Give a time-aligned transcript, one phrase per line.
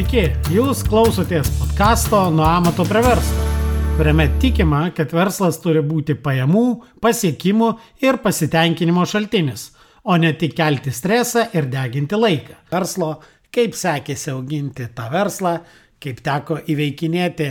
[0.00, 3.42] Sveiki, jūs klausotės podkasto Nuo amato prie verslo,
[3.98, 6.62] kuriame tikima, kad verslas turi būti pajamų,
[7.04, 7.68] pasiekimų
[8.00, 9.66] ir pasitenkinimo šaltinis,
[10.08, 12.56] o ne tik kelti stresą ir deginti laiką.
[12.72, 13.10] Verslo,
[13.52, 15.58] kaip sekėsi auginti tą verslą,
[16.00, 17.50] kaip teko įveikinėti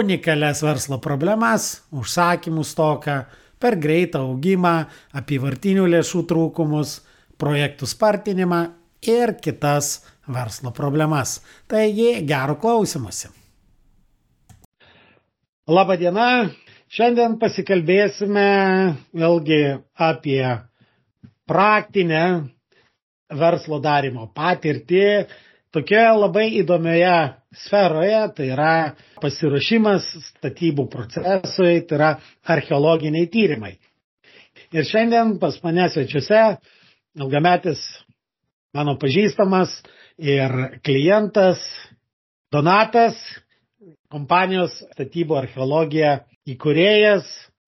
[0.00, 3.20] unikalias verslo problemas, užsakymų stoką,
[3.62, 4.80] per greitą augimą,
[5.22, 6.98] apyvartinių lėšų trūkumus,
[7.38, 8.64] projektų spartinimą
[9.14, 11.38] ir kitas verslo problemas.
[11.68, 13.32] Taigi, gero klausimuose.
[15.68, 16.48] Labadiena,
[16.88, 18.48] šiandien pasikalbėsime
[19.12, 19.60] vėlgi
[20.00, 20.44] apie
[21.48, 22.22] praktinę
[23.36, 25.04] verslo darimo patirtį
[25.74, 27.16] tokioje labai įdomioje
[27.64, 28.72] sferoje, tai yra
[29.20, 32.10] pasiruošimas statybų procesui, tai yra
[32.56, 33.74] archeologiniai tyrimai.
[34.72, 36.42] Ir šiandien pas mane svečiuose
[37.18, 37.80] ilgametis
[38.76, 39.78] mano pažįstamas
[40.18, 41.62] ir klientas
[42.52, 43.18] Donatas,
[44.08, 46.14] kompanijos statybų archeologija
[46.48, 47.26] įkūrėjas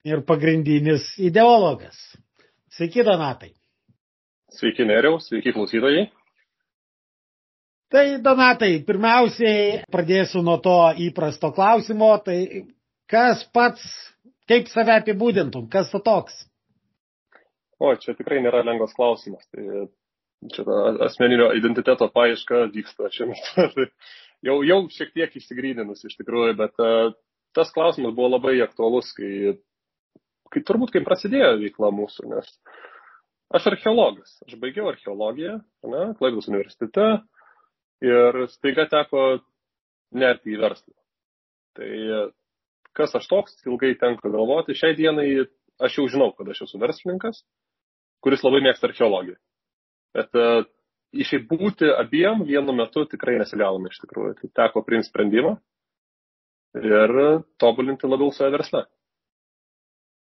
[0.09, 1.99] ir pagrindinis ideologas.
[2.73, 3.53] Sveiki, Donatai.
[4.57, 6.07] Sveiki, Neriau, sveiki klausytojai.
[7.91, 10.79] Tai, Donatai, pirmiausiai pradėsiu nuo to
[11.11, 12.65] įprasto klausimo, tai
[13.11, 13.85] kas pats,
[14.49, 16.47] kaip save apibūdintum, kas tu toks?
[17.81, 19.45] O, čia tikrai nėra lengvas klausimas.
[19.53, 19.89] Tai
[20.49, 23.67] čia ta asmeninio identiteto paieška vyksta šiuo metu.
[23.77, 23.87] Tai
[24.47, 27.13] jau, jau šiek tiek išsigryninus iš tikrųjų, bet uh,
[27.57, 29.57] tas klausimas buvo labai aktualus, kai,
[30.53, 32.49] kai turbūt kai prasidėjo veikla mūsų, nes
[33.57, 37.09] aš archeologas, aš baigiau archeologiją, ne, Klaipėdos universitete
[38.07, 39.25] ir staiga teko
[40.17, 40.95] nerti į verslą.
[41.77, 41.91] Tai
[42.97, 45.29] kas aš toks, ilgai tenka galvoti, šiai dienai
[45.81, 47.43] aš jau žinau, kad aš esu verslininkas,
[48.25, 49.39] kuris labai mėgsta archeologiją.
[50.17, 50.63] Bet uh,
[51.13, 54.37] išbūti abiem vienu metu tikrai nesigavome iš tikrųjų.
[54.41, 55.57] Tai teko priimti sprendimą
[56.79, 57.21] ir
[57.59, 58.87] tobulinti labiau save versle.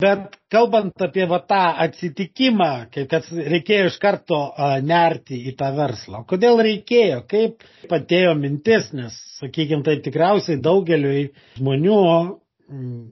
[0.03, 6.21] Bet kalbant apie va, tą atsitikimą, kad reikėjo iš karto uh, nerti į tą verslą,
[6.29, 12.03] kodėl reikėjo, kaip patėjo mintis, nes, sakykime, tai tikriausiai daugeliui žmonių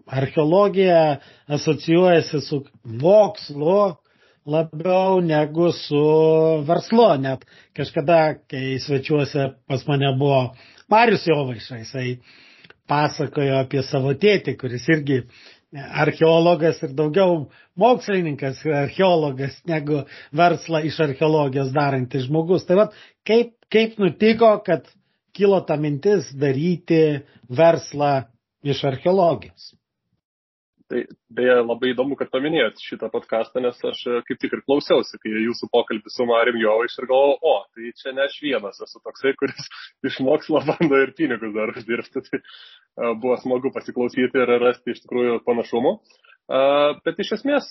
[0.07, 1.21] archeologija
[1.57, 3.95] asocijuojasi su mokslu,
[4.47, 6.05] labiau negu su
[6.69, 7.09] verslu.
[7.21, 7.45] Net
[7.77, 10.55] kažkada, kai svečiuose pas mane buvo
[10.89, 12.19] Marius Jovaiša, jisai
[12.89, 15.23] pasakojo apie savo tėtį, kuris irgi
[15.75, 17.47] archeologas ir daugiau
[17.81, 20.05] mokslininkas, archeologas negu
[20.37, 22.67] verslą iš archeologijos darantis žmogus.
[22.69, 24.87] Tai vad, kaip, kaip nutiko, kad
[25.35, 28.29] kilo ta mintis daryti verslą
[28.63, 29.73] iš archeologijos?
[30.93, 31.01] Tai
[31.33, 35.31] beje, labai įdomu, kad paminėjot šitą podcastą, nes aš e, kaip tik ir klausiausi, kai
[35.33, 39.33] jūsų pokalbį su Marim Jovaiš ir galvojau, o, tai čia ne aš vienas esu toksai,
[39.41, 39.71] kuris
[40.11, 42.25] iš mokslo bando ir pinigus dar uždirbti.
[42.29, 45.95] Tai uh, buvo smagu pasiklausyti ir rasti iš tikrųjų panašumų.
[46.45, 47.71] Uh, bet iš esmės,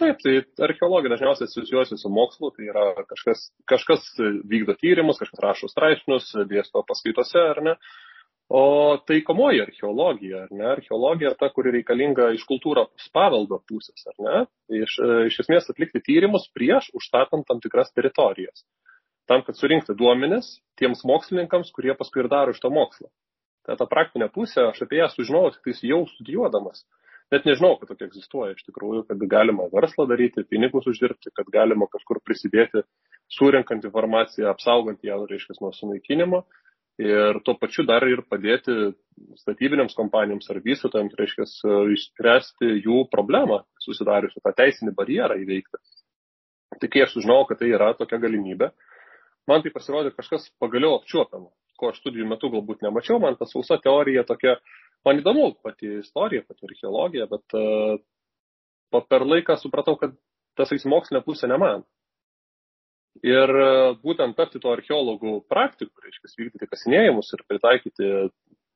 [0.00, 4.08] taip, tai archeologija dažniausiai asocijuosi su mokslu, tai yra kažkas, kažkas
[4.48, 7.76] vykdo tyrimus, kažkas rašo straipsnius, dėsto paskaitose, ar ne.
[7.76, 8.03] Uh,
[8.52, 14.42] O taikomoji archeologija, ar ne, archeologija ta, kuri reikalinga iš kultūros paveldo pusės, ar ne,
[14.82, 14.98] iš,
[15.30, 18.66] iš esmės atlikti tyrimus prieš užstatant tam tikras teritorijas.
[19.24, 23.08] Tam, kad surinkti duomenis tiems mokslininkams, kurie paskui ir daro iš to mokslo.
[23.64, 26.84] Tai ta praktinė pusė, aš apie ją sužinojau tik jau studijuodamas.
[27.32, 31.88] Net nežinau, kad tokia egzistuoja iš tikrųjų, kad galima verslą daryti, pinigus uždirbti, kad galima
[31.88, 32.84] kažkur prisidėti,
[33.32, 36.42] surinkant informaciją, apsaugant ją, reiškia, nuo sunaikinimo
[37.02, 38.94] ir tuo pačiu dar ir padėti
[39.40, 41.46] statybinėms kompanijoms ar vystytojams, reiškia,
[41.94, 45.80] išspręsti jų problemą, susidariusią tą teisinį barjerą įveikti.
[46.80, 48.70] Tai kai aš sužinojau, kad tai yra tokia galimybė,
[49.50, 53.78] man tai pasirodė kažkas pagaliau apčiuopiamo, ko aš studijų metu galbūt nemačiau, man ta sausa
[53.82, 54.56] teorija tokia,
[55.06, 57.98] man įdomu pati istorija, pati archeologija, bet uh,
[59.10, 60.14] per laiką supratau, kad
[60.58, 61.86] tas mokslinė pusė ne man.
[63.22, 63.66] Ir e,
[64.02, 68.08] būtent tapti to archeologų praktikų, reiškia, vykdyti kasinėjimus ir pritaikyti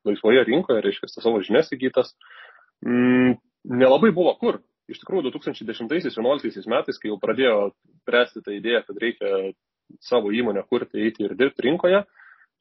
[0.07, 2.15] laisvoje rinkoje, reiškia, savo žinias įgytas,
[2.87, 3.39] mm,
[3.81, 4.61] nelabai buvo kur.
[4.89, 7.57] Iš tikrųjų, 2010-2011 metais, kai jau pradėjo
[8.09, 9.33] pręsti tą idėją, kad reikia
[10.05, 12.05] savo įmonę kurti, eiti ir dirbti rinkoje,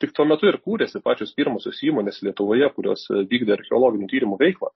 [0.01, 4.73] tik tuo metu ir kūrėsi pačios pirmosios įmonės Lietuvoje, kurios vykdė archeologinių tyrimų veiklą.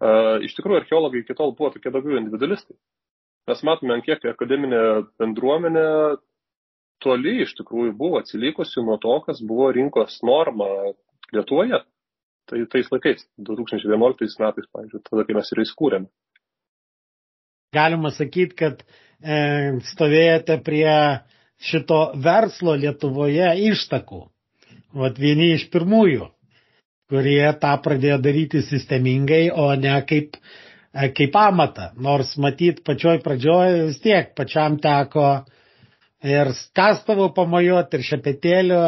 [0.00, 2.78] Uh, iš tikrųjų, archeologai iki tol buvo tokie daugiau individualistai
[3.50, 4.82] mes matome, kiek akademinė
[5.20, 5.86] bendruomenė
[7.04, 10.68] toli iš tikrųjų buvo atsilikusi nuo to, kas buvo rinkos norma
[11.34, 11.82] Lietuvoje.
[12.50, 16.08] Tai tais laikais, 2011 metais, pavyzdžiui, tada, kai mes ir įskūrėme.
[17.76, 20.90] Galima sakyti, kad e, stovėjote prie
[21.62, 24.24] šito verslo Lietuvoje ištakų.
[24.98, 26.26] vat vieni iš pirmųjų,
[27.10, 30.34] kurie tą pradėjo daryti sistemingai, o ne kaip,
[30.92, 31.90] kaip amatą.
[32.02, 35.28] Nors matyt, pačioj pradžioj vis tiek pačiam teko
[36.26, 38.84] ir kastavų pamojuoti, ir šepetėlio,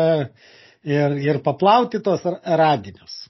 [0.85, 3.23] ir, ir paplauti tos radinius.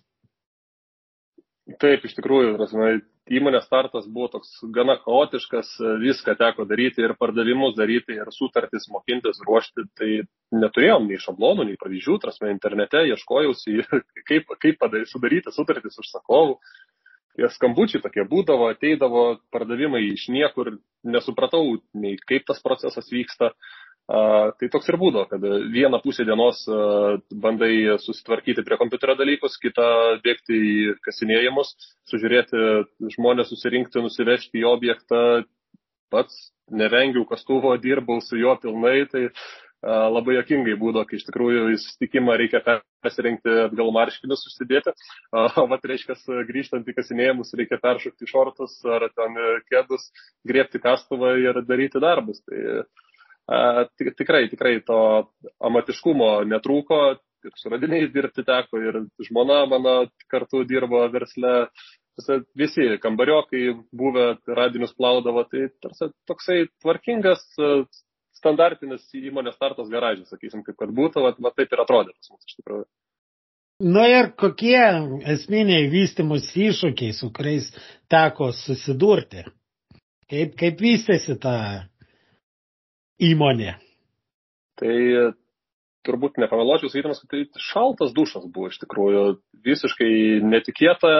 [1.80, 2.88] Taip, iš tikrųjų, prasme,
[3.30, 9.38] įmonės startas buvo toks gana chaotiškas, viską teko daryti ir pardavimus daryti, ir sutartis mokintis,
[9.46, 10.10] ruošti, tai
[10.58, 13.78] neturėjom nei šablonų, nei pavyzdžių, prasme, internete ieškojausi,
[14.28, 16.58] kaip, kaip padaryti, sudaryti sutartis užsakovų.
[17.36, 19.22] Tie skambučiai tokie būdavo, ateidavo
[19.54, 23.54] pardavimai iš niekur, nesupratau nei kaip tas procesas vyksta,
[24.12, 26.64] Tai toks ir būdo, kad vieną pusę dienos
[27.44, 29.86] bandai susitvarkyti prie kompiuterio dalykus, kitą
[30.24, 30.72] bėgti į
[31.06, 31.70] kasinėjimus,
[32.10, 32.64] sužiūrėti
[33.14, 35.22] žmonės, susirinkti, nusivežti į objektą.
[36.12, 39.30] Pats nevengiau kastuvo, dirbau su juo pilnai, tai
[39.82, 42.60] labai jokingai būdo, kai iš tikrųjų į susitikimą reikia
[43.02, 44.94] persirinkti atgal marškinius užsidėti,
[45.34, 46.16] o vat reiškia,
[46.48, 49.38] grįžtant į kasinėjimus reikia peršokti šortus ar ten
[49.70, 50.10] kėdus,
[50.46, 52.42] griebti kastuvą ir daryti darbus.
[52.46, 52.86] Tai,
[53.98, 55.00] tikrai, tikrai to
[55.60, 57.02] amatiškumo netrūko,
[57.42, 59.96] ir su radiniais dirbti teko, ir žmona mano
[60.30, 61.66] kartu dirbo versle,
[62.54, 67.42] visi kambariokai buvę radinius plaudavo, tai tarsi toksai tvarkingas,
[68.42, 72.50] standartinis įmonės startos garažas, sakysim, kaip kad būtų, va, va taip ir atrodė pas mus
[72.50, 72.86] iš tikrųjų.
[73.82, 74.78] Na ir kokie
[75.32, 77.70] esminiai vystimus iššūkiai, su kuriais
[78.12, 79.42] teko susidurti?
[80.30, 81.54] Kaip, kaip vystėsi ta
[83.22, 83.74] įmonė?
[84.78, 84.94] Tai
[86.06, 89.24] turbūt nepameluočiau, sakydamas, kad tai šaltas dušas buvo iš tikrųjų.
[89.66, 90.12] Visiškai
[90.46, 91.12] netikėta,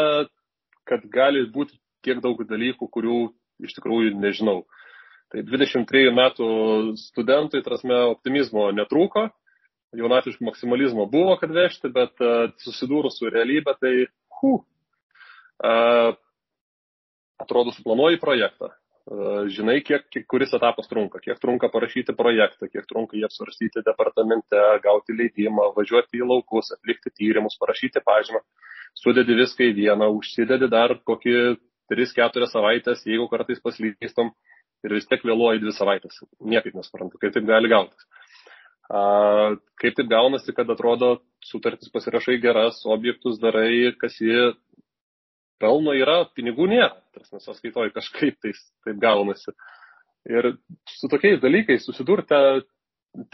[0.89, 3.19] kad gali būti tiek daug dalykų, kurių
[3.63, 4.63] iš tikrųjų nežinau.
[5.33, 6.49] Tai 23 metų
[7.01, 9.31] studentui, trasme, optimizmo netrūko,
[9.97, 13.95] jaunatiškų maksimalizmo buvo, kad vežti, bet uh, susidūrus su realybė, tai
[14.41, 14.59] hu,
[15.65, 16.13] uh,
[17.41, 18.75] atrodo, suplanuoji projektą,
[19.51, 24.61] žinai, kiek, kiek kuris etapas trunka, kiek trunka parašyti projektą, kiek trunka jį apsvarstyti departamente,
[24.85, 28.43] gauti leidimą, važiuoti į laukus, atlikti tyrimus, parašyti pažymą,
[28.95, 31.35] sudedi viską į vieną, užsidedi dar kokį
[31.91, 34.31] 3-4 savaitės, jeigu kartais paslystam
[34.87, 36.23] ir vis tiek vėluoji 2 savaitės.
[36.41, 38.07] Niekaip nesuprantu, kaip taip gali gautis.
[38.93, 41.15] A, kaip taip gaunasi, kad atrodo
[41.47, 44.53] sutartis pasirašai geras, objektus darai, kas jį
[45.63, 49.55] pelno yra, pinigų nėra, tarsi sąskaitoj kažkaip tais, taip gaunasi.
[50.31, 50.55] Ir
[50.91, 52.39] su tokiais dalykais susidurti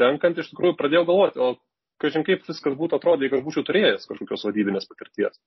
[0.01, 1.57] tenkant iš tikrųjų pradėjau galvoti, o
[2.03, 5.39] kažin kaip viskas būtų atrodę, jeigu aš būčiau turėjęs kažkokios vadybinės patirties.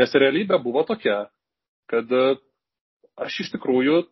[0.00, 1.26] Nes realybė buvo tokia,
[1.90, 2.36] kad e,
[3.16, 4.02] aš iš tikrųjų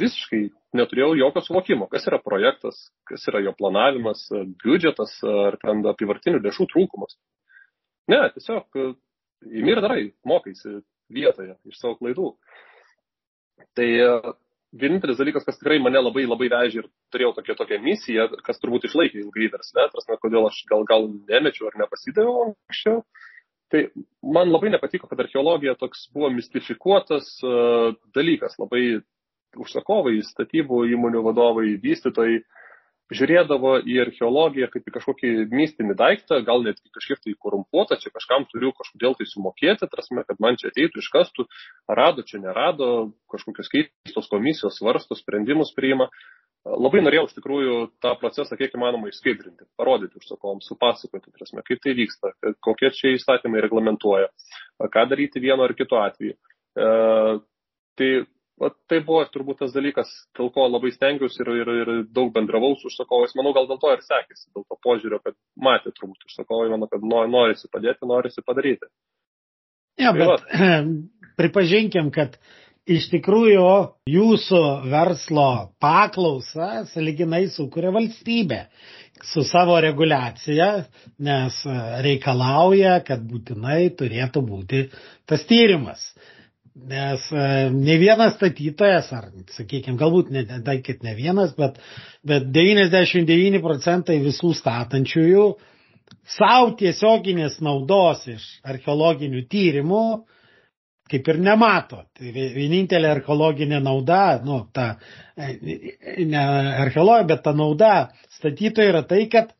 [0.00, 0.42] visiškai
[0.76, 2.78] neturėjau jokio suvokimo, kas yra projektas,
[3.08, 4.24] kas yra jo planavimas,
[4.62, 7.18] biudžetas ar ten apivartinių lėšų trūkumas.
[8.10, 8.86] Ne, tiesiog e,
[9.60, 10.80] imi ir darai, mokaisi,
[11.12, 12.32] vietoje iš savo klaidų.
[13.78, 14.08] Tai e,
[14.80, 18.88] vienintelis dalykas, kas tikrai mane labai labai vežė ir turėjau tokią, tokią misiją, kas turbūt
[18.88, 23.04] išlaikė ilgai versle, prasme, kodėl aš gal, gal nemečiau ar nepasidaviau anksčiau,
[23.72, 23.86] tai
[24.20, 29.00] man labai nepatiko, kad archeologija toks buvo mistifikuotas uh, dalykas, labai
[29.60, 32.42] užsakovai, statybų įmonių vadovai, vystytojai
[33.12, 38.46] žiūrėdavo į archeologiją kaip į kažkokį mistinį daiktą, gal net kažkiek tai korumpuotą, čia kažkam
[38.50, 41.46] turiu kažkodėl tai sumokėti, prasme, kad man čia ateitų iškastų,
[41.88, 46.08] rado čia nerado, kažkokios keistos komisijos svarsto, sprendimus priima.
[46.62, 51.96] Labai norėjau iš tikrųjų tą procesą kiek įmanoma išskaidrinti, parodyti užsakoms, supasakoti, prasme, kaip tai
[51.98, 52.30] vyksta,
[52.62, 54.28] kokie čia įstatymai reglamentuoja,
[54.78, 56.36] ką daryti vienu ar kitu atveju.
[56.38, 56.86] E,
[57.98, 58.12] tai
[58.62, 62.74] va, tai buvo turbūt tas dalykas, dėl ko labai stengiausi ir, ir, ir daug bendravau
[62.78, 63.34] su užsakovais.
[63.38, 65.36] Manau, gal dėl to ir sekėsi, dėl to požiūrio, kad
[65.68, 68.90] matė turbūt užsakovai, manau, kad norisi padėti, norisi padaryti.
[70.00, 70.82] Ja, tai bet va.
[71.40, 72.38] pripažinkim, kad
[72.88, 73.68] iš tikrųjų
[74.10, 75.48] jūsų verslo
[75.82, 78.64] paklausą saliginai sukuria valstybė
[79.22, 80.68] su savo reguliacija,
[81.22, 81.58] nes
[82.02, 84.86] reikalauja, kad būtinai turėtų būti
[85.30, 86.02] tas tyrimas.
[86.72, 90.44] Nes e, ne vienas statytojas, ar, sakykime, galbūt ne,
[90.86, 91.76] kad ne vienas, bet,
[92.24, 95.44] bet 99 procentai visų statančiųjų
[96.32, 100.04] savo tiesioginės naudos iš archeologinių tyrimų
[101.12, 102.06] kaip ir nemato.
[102.16, 104.94] Tai vienintelė archeologinė nauda, nu, ta,
[105.36, 105.52] e,
[106.24, 106.46] ne
[106.86, 107.94] archeologija, bet ta nauda
[108.38, 109.52] statytojai yra tai, kad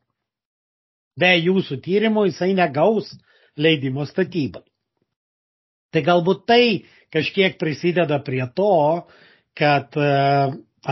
[1.21, 3.12] be jūsų tyrimų jisai negaus
[3.61, 4.64] leidimo statybai.
[5.92, 6.64] Tai galbūt tai
[7.12, 8.70] kažkiek prisideda prie to,
[9.58, 10.11] kad e,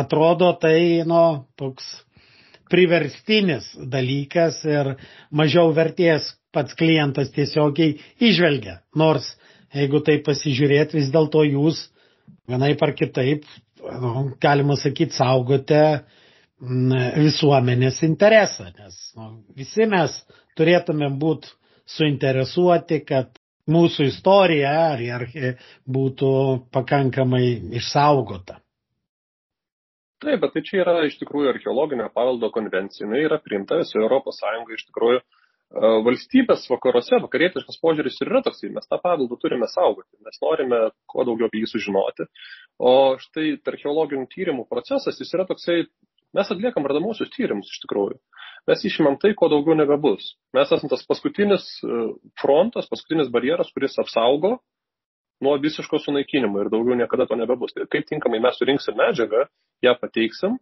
[0.02, 1.22] atrodo tai, nu,
[1.56, 1.88] toks
[2.70, 4.92] priverstinis dalykas ir
[5.34, 8.80] mažiau vertės pats klientas tiesiogiai išvelgia.
[8.98, 9.32] Nors,
[9.74, 11.86] jeigu tai pasižiūrėt, vis dėlto jūs
[12.50, 13.46] vienai par kitaip,
[13.80, 15.82] nu, galima sakyti, saugote
[16.60, 20.18] visuomenės interesą, nes nu, visi mes
[20.60, 21.48] turėtumėm būti
[21.88, 23.39] suinteresuoti, kad
[23.70, 24.72] mūsų istorija
[25.16, 25.26] ar
[25.98, 26.32] būtų
[26.74, 27.44] pakankamai
[27.80, 28.60] išsaugota.
[30.20, 34.36] Taip, bet tai čia yra iš tikrųjų archeologinio paveldo konvencija, jinai yra priimta visoje Europos
[34.42, 35.20] Sąjungoje iš tikrųjų.
[35.70, 40.80] E, valstybės vakaruose, vakarietiškas požiūris ir yra toksai, mes tą paveldą turime saugoti, mes norime
[41.08, 42.26] kuo daugiau apie jį sužinoti.
[42.76, 45.84] O štai archeologinių tyrimų procesas, jis yra toksai,
[46.36, 48.18] mes atliekam radamuosius tyrimus iš tikrųjų.
[48.68, 50.34] Mes išimam tai, ko daugiau nebebus.
[50.56, 52.00] Mes esame tas paskutinis e,
[52.40, 54.58] frontas, paskutinis barjeras, kuris apsaugo
[55.40, 57.72] nuo visiško sunaikinimo ir daugiau niekada to nebebus.
[57.76, 59.46] Tai kaip tinkamai mes surinksim medžiagą,
[59.84, 60.58] ją pateiksim,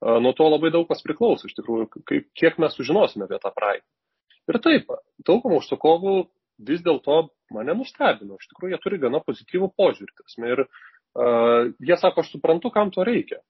[0.00, 3.86] nuo to labai daug kas priklauso, iš tikrųjų, kaip, kiek mes sužinosime apie tą praeitį.
[4.52, 4.90] Ir taip,
[5.24, 6.16] daugumą užsakovų
[6.68, 10.26] vis dėlto mane nustebino, iš tikrųjų jie turi gana pozityvų požiūrį.
[10.50, 13.40] Ir uh, jie sako, aš suprantu, kam to reikia.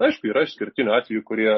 [0.00, 1.52] Tai aišku, yra išskirtinių atvejų, kurie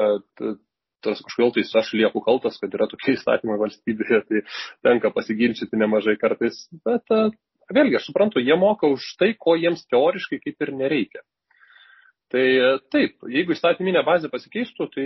[1.05, 4.43] tas kažkodėl tai aš lieku kaltas, kad yra tokie įstatymai valstybėje, tai
[4.85, 7.29] tenka pasiginčyti nemažai kartais, bet uh,
[7.73, 11.23] vėlgi, aš suprantu, jie moka už tai, ko jiems teoriškai kaip ir nereikia.
[12.33, 12.45] Tai
[12.91, 15.05] taip, jeigu įstatyminė bazė pasikeistų, tai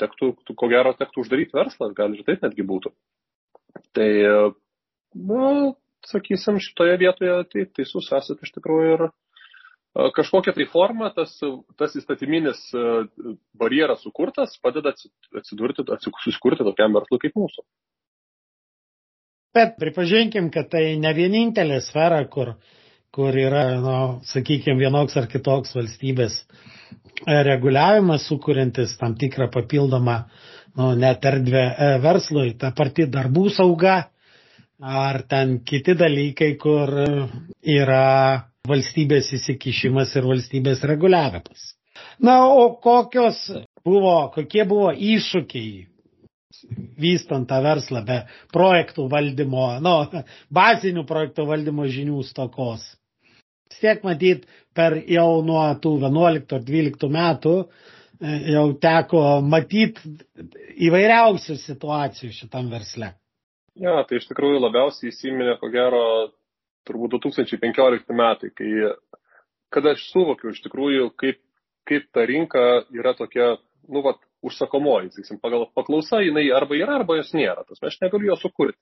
[0.00, 2.92] tektų, ko gero, tektų uždaryti verslą, gal ir taip netgi būtų.
[3.96, 4.10] Tai,
[5.16, 5.42] na,
[6.06, 9.06] sakysim, šitoje vietoje tai teisus esate iš tikrųjų ir
[10.16, 11.34] kažkokia tai forma tas,
[11.80, 12.62] tas įstatyminis
[13.56, 14.92] barjeras sukurtas padeda
[15.36, 15.86] atsidurti,
[16.22, 17.64] susikurti tokiam verslui kaip mūsų.
[19.56, 22.52] Bet pripažinkim, kad tai ne vienintelė sfera, kur,
[23.14, 23.94] kur yra, nu,
[24.28, 30.18] sakykime, vienoks ar kitoks valstybės e, reguliavimas, sukuriantis tam tikrą papildomą,
[30.76, 33.96] nu, net erdvę e, verslui, ta pati darbų sauga
[34.76, 36.92] ar ten kiti dalykai, kur
[37.64, 38.04] yra
[38.68, 41.72] valstybės įsikišimas ir valstybės reguliavimas.
[42.20, 43.40] Na, o kokios
[43.84, 45.86] buvo, kokie buvo iššūkiai
[47.00, 48.20] vystant tą verslą be
[48.54, 50.22] projektų valdymo, nu,
[50.54, 52.86] bazinių projektų valdymo žinių stokos.
[53.70, 54.46] Vis tiek matyt,
[54.76, 57.66] per jau nuo tų 11 ar 12 metų e,
[58.54, 60.14] jau teko matyti
[60.88, 63.12] įvairiausių situacijų šitam versle.
[63.76, 66.02] Ja, tai iš tikrųjų labiausiai įsiminė, ko gero,
[66.86, 68.70] turbūt 2015 metai, kai
[69.74, 71.40] kada aš suvokiau iš tikrųjų, kaip,
[71.88, 72.64] kaip ta rinka
[72.94, 73.56] yra tokia,
[73.90, 77.64] nu, vat, užsakomoji, sakysim, pagal paklausą jinai arba yra, arba jos nėra.
[77.66, 78.80] Tas aš negaliu jo sukurti.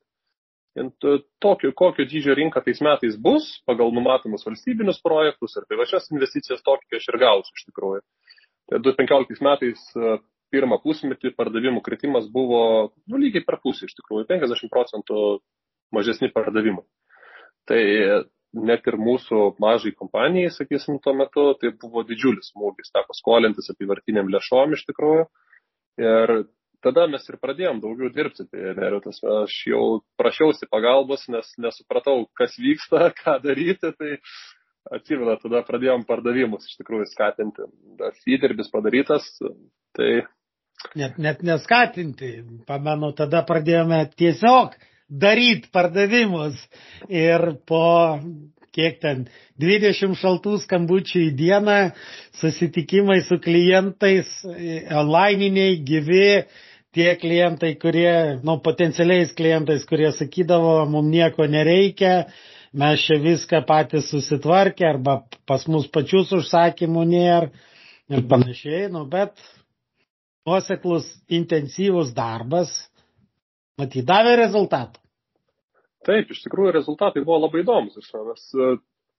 [0.75, 6.99] Tokio, kokio dydžio rinka tais metais bus, pagal numatomus valstybinius projektus ir privačias investicijas, tokį
[6.99, 8.03] aš ir gausiu iš tikrųjų.
[8.71, 10.17] Tai 2015 metais e,
[10.51, 12.65] pirmą pusmetį pardavimų kritimas buvo
[13.07, 15.21] nu, lygiai per pusę iš tikrųjų, 50 procentų
[15.95, 16.83] mažesni pardavimai.
[17.69, 17.83] Tai
[18.55, 24.31] net ir mūsų mažai kompanijai, sakysim, tuo metu tai buvo didžiulis smūgis, teko skolintis apivartiniam
[24.31, 25.25] lėšom iš tikrųjų.
[26.03, 26.35] Ir
[26.85, 28.47] tada mes ir pradėjom daugiau dirbti.
[28.51, 29.85] Tai tas, aš jau
[30.21, 33.91] prašiausi pagalbos, nes nesupratau, kas vyksta, ką daryti.
[33.99, 34.15] Tai
[34.95, 37.69] atsimenu, tada pradėjom pardavimus iš tikrųjų skatinti.
[38.01, 39.29] Tas įdirbis padarytas.
[39.97, 40.11] Tai...
[40.99, 42.37] Net, net neskatinti.
[42.69, 44.75] Pamenu, tada pradėjome tiesiog
[45.09, 46.59] daryti pardavimus.
[47.09, 47.85] Ir po
[48.75, 49.27] kiek ten
[49.63, 51.79] 20 šaltų skambučių į dieną,
[52.41, 56.27] susitikimai su klientais, online'iniai, gyvi,
[56.95, 62.15] tie klientai, kurie, nu, potencialiais klientais, kurie sakydavo, mums nieko nereikia,
[62.75, 67.53] mes čia viską patys susitvarkė, arba pas mus pačius užsakymų nėra
[68.11, 69.39] ir panašiai, nu, bet
[70.47, 72.75] nuoseklus, intensyvus darbas,
[73.81, 75.01] matyt, davė rezultatų.
[76.05, 77.97] Taip, iš tikrųjų rezultatai buvo labai įdomus.
[77.97, 78.49] Mes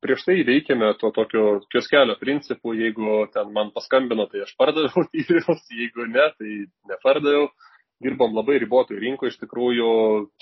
[0.06, 5.64] prieš tai veikėme to tokio kioskelio principų, jeigu ten man paskambino, tai aš pardaviau tyrimus,
[5.72, 6.58] jeigu ne, tai
[6.92, 7.50] nepardaviau.
[8.04, 9.90] Dirbom labai ribotojų rinkoje, iš tikrųjų,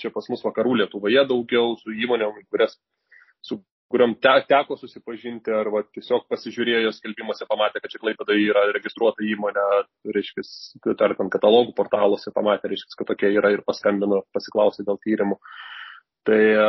[0.02, 2.74] čia pas mus vakarų Lietuvoje daugiau su įmonėm, kurias,
[3.46, 3.60] su
[3.92, 9.24] kuriam te, teko susipažinti, ar va, tiesiog pasižiūrėjo skelbimuose, pamatė, kad čia klaipėda yra registruota
[9.26, 9.64] įmonė,
[10.16, 10.44] reiškia,
[11.06, 15.38] ar ten katalogų portaluose pamatė, reiškia, kad tokia yra ir paskambino, pasiklausė dėl tyrimų.
[16.24, 16.66] Tai e,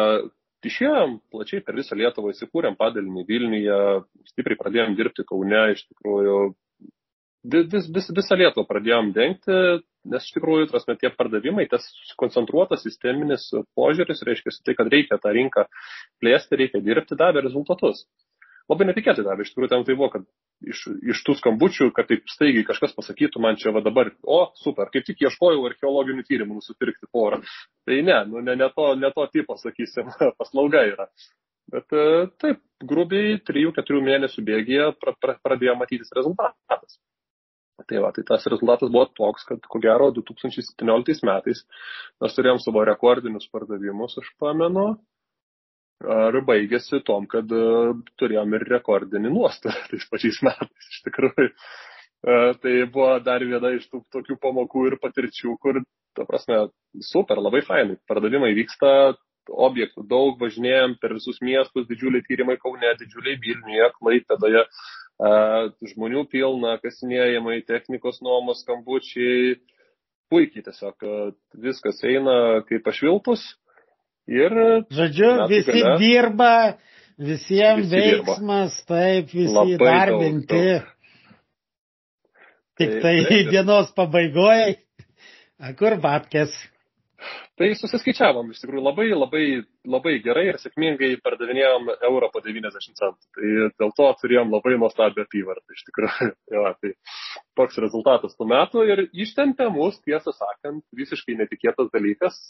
[0.68, 3.80] išėjom plačiai per visą Lietuvą, įsikūrėm padalinį Vilniuje,
[4.34, 6.40] stipriai pradėjom dirbti Kaune, iš tikrųjų
[7.54, 9.58] vis, vis, visą Lietuvą pradėjom dengti,
[10.12, 11.86] nes iš tikrųjų prasme, tie pardavimai, tas
[12.20, 13.48] koncentruotas sisteminis
[13.78, 15.68] požiūris, reiškia tai, kad reikia tą rinką
[16.24, 18.06] plėsti, reikia dirbti, davė rezultatus.
[18.70, 19.46] labai netikėtai davė.
[19.46, 20.24] Iš tikrųjų, ten tai buvo, kad
[20.66, 24.90] iš, iš tų skambučių, kad taip staigiai kažkas pasakytų man čia va dabar, o super,
[24.94, 27.44] kaip tik ieškojau archeologinių tyrimų nusipirkti porą.
[27.86, 30.10] Tai ne, nu, ne, ne, to, ne to tipo, sakysim,
[30.40, 31.10] paslauga yra.
[31.72, 32.06] Bet e,
[32.42, 37.00] taip, grubiai 3-4 mėnesių bėgėje pra, pra, pradėjo matytis rezultatas.
[37.84, 41.66] Tai va, tai tas rezultatas buvo toks, kad ko gero 2017 metais
[42.24, 44.86] mes turėjom savo rekordinius pardavimus, aš pamenu,
[46.16, 47.92] ar baigėsi tom, kad uh,
[48.22, 51.50] turėjom ir rekordinį nuostolį tais pačiais metais, iš tikrųjų.
[52.26, 55.84] Uh, tai buvo dar viena iš tų tokių pamokų ir patirčių, kur,
[56.16, 56.64] ta prasme,
[57.04, 58.00] super, labai fainai.
[58.08, 58.90] Pardavimai vyksta,
[59.50, 66.78] objektų daug, važinėjom per visus miestus, didžiuliai tyrimai Kaune, didžiuliai Vilniuje, Klaipėdoje, uh, žmonių pilna,
[66.84, 69.60] kasinėjimai, technikos nuomos, skambučiai,
[70.34, 71.06] puikiai tiesiog
[71.62, 73.46] viskas eina kaip pašvilpus
[74.26, 74.54] Ir,
[74.90, 76.54] žodžiu, visi gale, dirba,
[77.22, 78.88] visiems visi veiksmas, dirba.
[78.90, 80.62] taip, visi darbinti.
[82.76, 84.80] Tik tai, tai dienos pabaigoje,
[85.78, 86.58] kur babkės.
[87.60, 89.44] Tai susiskaičiavom, iš tikrųjų labai, labai,
[89.88, 93.30] labai gerai ir sėkmingai pardavinėjom eurą po 90 centų.
[93.38, 96.30] Tai dėl to turėjom labai nuostabią apyvartą, iš tikrųjų.
[96.56, 96.94] ja, tai
[97.60, 102.42] toks rezultatas tų metų ir ištempė mus, tiesą sakant, visiškai netikėtas dalykas.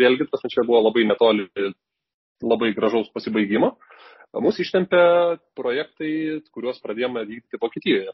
[0.00, 1.48] Vėlgi, tas čia buvo labai netoli
[2.42, 3.76] labai gražaus pasibaigimo.
[4.38, 5.02] Mūsų ištempė
[5.56, 6.10] projektai,
[6.52, 8.12] kuriuos pradėjome vykdyti Vokietijoje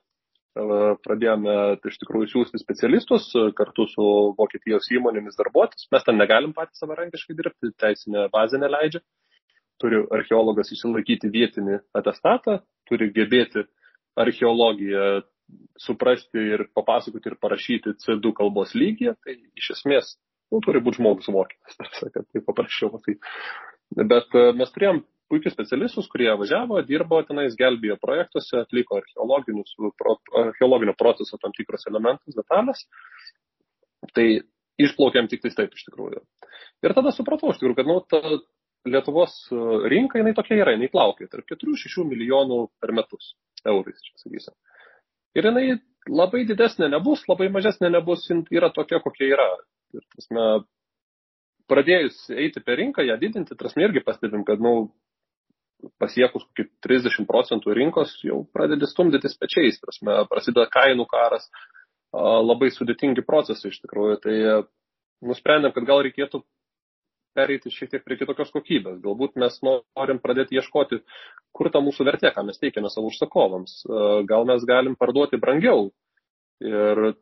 [0.55, 3.27] pradėjome tai iš tikrųjų siūsti specialistus
[3.59, 4.07] kartu su
[4.39, 5.89] Vokietijos įmonėmis darbuotis.
[5.93, 9.03] Mes ten negalim patys savarankiškai dirbti, teisinė bazė neleidžia.
[9.83, 13.65] Turi archeologas išsilaikyti vietinį atestatą, turi gebėti
[14.15, 15.25] archeologiją
[15.77, 20.15] suprasti ir papasakoti ir parašyti C2 kalbos lygyje, tai iš esmės
[20.53, 23.03] nu, turi būti žmogus vokietis, tarsi, kad tai paprasčiau.
[23.03, 23.19] Tai.
[23.99, 31.55] Bet mes turėjom puikius specialistus, kurie važiavo, dirbo tenais, gelbėjo projektuose, atliko archeologinio proceso tam
[31.57, 32.85] tikros elementus, detalės.
[34.15, 34.27] Tai
[34.85, 36.21] išplaukėm tik tais taip iš tikrųjų.
[36.85, 38.21] Ir tada supratau iš tikrųjų, kad nu, ta
[38.85, 39.33] Lietuvos
[39.89, 43.31] rinka, jinai tokia yra, jinai plaukia tarp 4-6 milijonų per metus
[43.65, 44.53] eurais, čia sakysim.
[45.39, 45.79] Ir jinai
[46.11, 49.47] labai didesnė nebus, labai mažesnė nebus, yra tokia, kokia yra.
[49.97, 50.45] Ir, tasme,
[51.71, 54.91] pradėjus eiti per rinką, ją didinti, trasme irgi pastebim, kad, nu,
[56.01, 61.49] pasiekus kokį 30 procentų rinkos jau pradedi stumdytis pečiais, prasme, prasideda kainų karas,
[62.15, 64.19] labai sudėtingi procesai iš tikrųjų.
[64.23, 64.59] Tai e,
[65.27, 66.45] nusprendėm, kad gal reikėtų
[67.35, 69.01] pereiti šiek tiek prie kitokios kokybės.
[69.03, 71.01] Galbūt mes norim pradėti ieškoti,
[71.55, 73.81] kur ta mūsų vertė, ką mes teikiame savo užsakovams.
[74.31, 75.89] Gal mes galim parduoti brangiau.
[76.63, 77.17] Ir,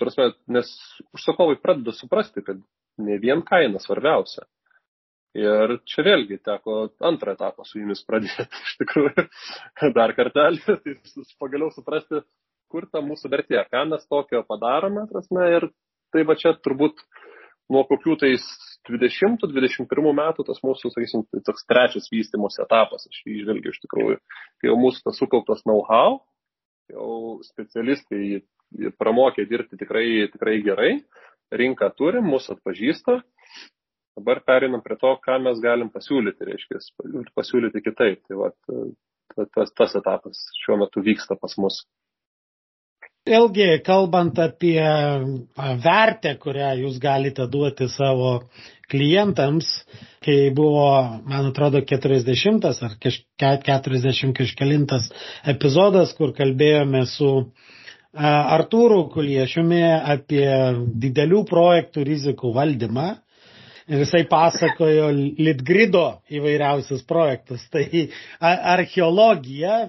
[0.00, 0.68] turasme, nes
[1.16, 2.60] užsakovai pradeda suprasti, kad
[3.00, 4.46] ne vien kaina svarbiausia.
[5.38, 9.26] Ir čia vėlgi teko antrą etapą su jumis pradėti, iš tikrųjų,
[9.98, 10.96] dar kartelį, tai
[11.38, 12.24] pagaliau suprasti,
[12.70, 15.68] kur ta mūsų vertė, ką mes tokio padarome, prasme, ir
[16.10, 16.98] tai va čia turbūt
[17.70, 18.42] nuo kokių tais
[18.90, 24.18] 20-21 metų tas mūsų, sakysim, tai toks trečias vystimos etapas, aš jį išvelgiu iš tikrųjų,
[24.58, 26.18] kai jau mūsų tas sukauptas know-how,
[26.90, 28.42] jau specialistai
[28.98, 30.92] pramokė dirbti tikrai, tikrai gerai,
[31.54, 33.20] rinką turim, mūsų atpažįsta,
[34.18, 36.82] Dabar perinam prie to, ką mes galim pasiūlyti, reiškia,
[37.36, 38.22] pasiūlyti kitaip.
[38.26, 38.50] Tai va,
[39.54, 41.84] tas, tas etapas šiuo metu vyksta pas mus.
[43.28, 44.80] Vėlgi, kalbant apie
[45.84, 48.30] vertę, kurią jūs galite duoti savo
[48.90, 49.68] klientams,
[50.24, 50.86] kai buvo,
[51.28, 55.10] man atrodo, 40 ar 40 kažkelintas
[55.52, 57.30] epizodas, kur kalbėjome su
[58.16, 59.84] Artūru Kuliešiumi
[60.16, 60.48] apie
[61.04, 63.10] didelių projektų rizikų valdymą,
[63.90, 65.10] ir jisai pasakojo
[65.42, 67.64] Litgrido įvairiausius projektus.
[67.72, 67.84] Tai
[68.40, 69.80] archeologija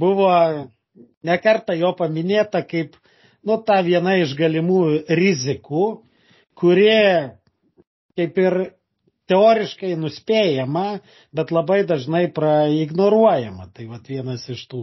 [0.00, 0.32] buvo
[1.24, 2.96] nekarta jo paminėta kaip
[3.44, 4.82] nu, ta viena iš galimų
[5.18, 5.86] rizikų,
[6.58, 7.32] kurie
[8.16, 8.58] kaip ir
[9.30, 11.00] teoriškai nuspėjama,
[11.32, 13.68] bet labai dažnai praignoruojama.
[13.72, 14.82] Tai vat vienas iš tų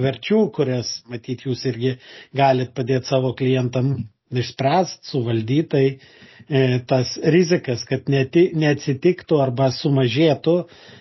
[0.00, 1.96] verčių, kurias, matyt, jūs irgi
[2.34, 3.94] galit padėti savo klientam
[4.34, 5.98] išspręsti, suvaldytai e,
[6.88, 10.56] tas rizikas, kad neatsitiktų arba sumažėtų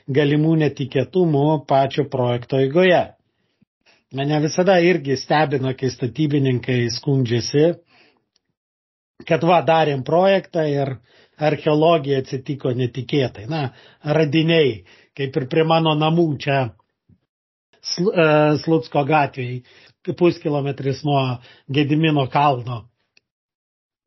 [0.07, 3.01] galimų netikėtumų pačio projekto eigoje.
[4.13, 7.73] Mane visada irgi stebina, kai statybininkai skundžiasi,
[9.27, 10.95] kad va darėm projektą ir
[11.41, 13.47] archeologija atsitiko netikėtai.
[13.49, 13.73] Na,
[14.05, 14.83] radiniai,
[15.17, 16.71] kaip ir prie mano namų čia e,
[18.63, 19.63] Slutsko gatvėje,
[20.19, 21.39] puskilometris nuo
[21.71, 22.83] Gedimino kalno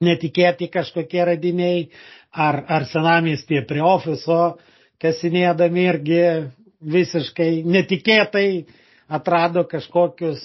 [0.04, 1.87] netikėti kažkokie radiniai,
[2.32, 4.56] ar, ar senamiestyje prie ofiso
[5.02, 6.20] kasinėdami irgi
[6.96, 8.48] visiškai netikėtai
[9.09, 10.42] atrado kažkokius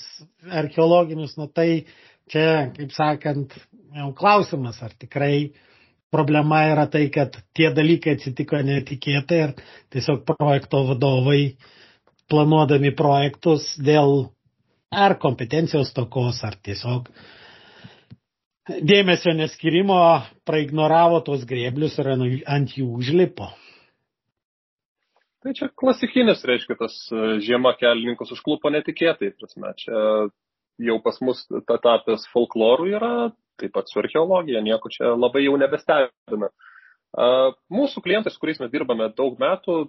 [0.62, 1.84] archeologinius, nu tai
[2.32, 3.56] čia, kaip sakant,
[3.98, 5.52] jau klausimas, ar tikrai
[6.12, 9.54] problema yra tai, kad tie dalykai atsitiko netikėtai ir
[9.92, 11.56] tiesiog projekto vadovai
[12.32, 14.30] planuodami projektus dėl
[14.92, 17.10] ar kompetencijos tokos, ar tiesiog
[18.80, 19.98] dėmesio neskirimo
[20.48, 23.50] praignoravo tos grėblius ir ant jų užlipo.
[25.42, 30.02] Tai čia klasikinis, reiškia, tas e, žiema kelininkus užklupo netikėtai, prasme, čia
[30.82, 33.14] jau pas mus ta tapęs folklorų yra,
[33.62, 36.52] taip pat su archeologija, nieko čia labai jau nebestebina.
[37.74, 39.82] Mūsų klientai, su kuriais mes dirbame daug metų,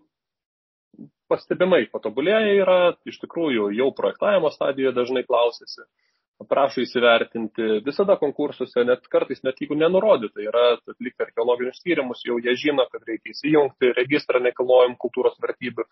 [1.31, 5.85] pastebimai patobulėję yra, iš tikrųjų jau projektavimo stadijoje dažnai klausėsi
[6.49, 12.55] prašo įsivertinti visada konkursuose, net kartais net jeigu nenurodyta yra atlikti archeologinius tyrimus, jau jie
[12.59, 15.87] žino, kad reikia įsijungti registrą nekilnojim kultūros vertybių,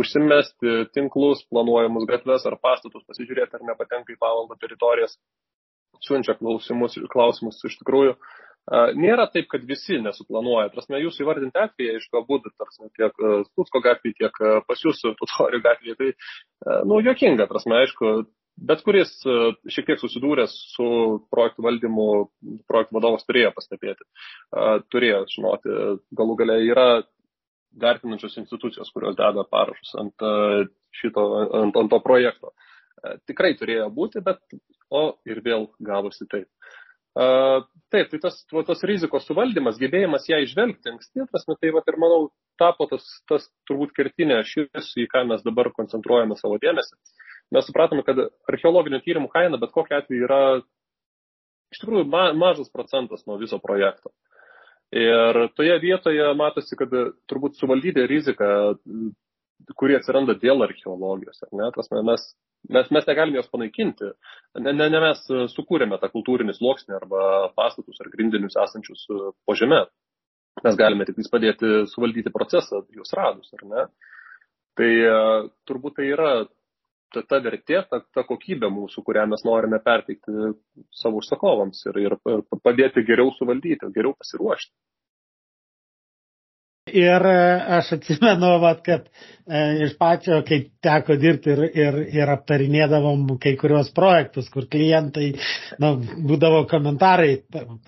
[0.00, 5.18] užsimesti tinklus, planuojamus gatves ar pastatus, pasižiūrėti, ar nepatenka į pavaldo teritorijas,
[6.02, 8.16] siunčia klausimus, klausimus iš tikrųjų.
[8.94, 10.68] Nėra taip, kad visi nesuplanuoja.
[10.70, 13.16] Prasme, jūsų įvardinti atvejai, aišku, abu, tarsi, tiek
[13.48, 14.38] Stutsko gatvėje, tiek
[14.68, 16.12] pas jūsų Tutorių gatvėje, tai,
[16.86, 18.12] nu, jokinga, prasme, aišku,
[18.56, 19.36] bet kuris e,
[19.72, 20.88] šiek tiek susidūręs su
[21.32, 22.06] projektų valdymu,
[22.70, 25.78] projektų vadovas turėjo pastebėti, e, turėjo žinoti,
[26.18, 26.86] galų gale yra
[27.82, 30.68] vertinančios institucijos, kurios deda parašus ant e,
[31.00, 31.26] šito,
[31.62, 32.52] ant, ant to projekto.
[33.26, 34.38] Tikrai turėjo būti, bet
[34.92, 36.46] o ir vėl gavosi taip.
[37.12, 41.82] Uh, taip, tai tas, tas rizikos suvaldymas, gebėjimas ją išvelgti anksti, tas, nu, tai va
[41.84, 46.96] ir manau, tapo tas, tas turbūt kertinė šis, į ką mes dabar koncentruojame savo dėmesį.
[47.52, 50.42] Mes supratome, kad archeologinių tyrimų kaina bet kokia atveju yra
[51.72, 54.12] iš tikrųjų ma mažas procentas nuo viso projekto.
[54.92, 56.92] Ir toje vietoje matosi, kad
[57.30, 58.48] turbūt suvaldyti riziką,
[59.78, 61.40] kurie atsiranda dėl archeologijos.
[61.56, 61.70] Ne?
[61.72, 62.26] Tas, mes,
[62.68, 64.12] mes, mes negalime jos panaikinti.
[64.60, 67.24] Ne, ne, ne mes sukūrėme tą kultūrinį sluoksnį arba
[67.56, 69.86] pastatus ar grindinius esančius po žemė.
[70.60, 73.86] Mes galime tik padėti suvaldyti procesą, juos radus, ar ne?
[74.76, 74.90] Tai
[75.68, 76.32] turbūt tai yra
[77.14, 80.52] ta, ta vertė, ta, ta kokybė mūsų, kurią mes norime perteikti
[81.02, 84.74] savo užsakovams ir, ir, ir padėti geriau suvaldyti, geriau pasiruošti.
[86.92, 87.36] Ir e,
[87.78, 93.54] aš atsimenu, vat, kad e, iš pačio, kai teko dirbti ir, ir, ir aptarinėdavom kai
[93.60, 95.30] kurios projektus, kur klientai,
[95.80, 95.92] nu,
[96.28, 97.38] būdavo komentarai,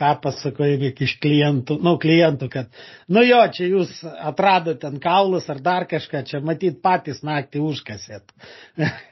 [0.01, 2.71] perpasakojami iš klientų, nu, klientų, kad,
[3.12, 8.33] nu jo, čia jūs atradote ten kaulus ar dar kažką, čia matyt patys naktį užkasėt.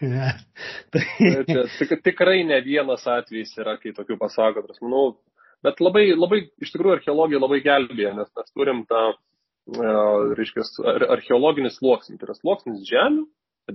[0.95, 1.05] tai...
[1.21, 5.05] čia tik, tikrai ne vienas atvejis yra, kai tokių pasako, manau,
[5.67, 9.13] bet labai, labai, iš tikrųjų, archeologija labai gelbėja, nes mes turim tą
[9.69, 10.65] reiškia,
[11.15, 12.19] archeologinis sluoksnis.
[12.19, 13.27] Tai yra sluoksnis žemių,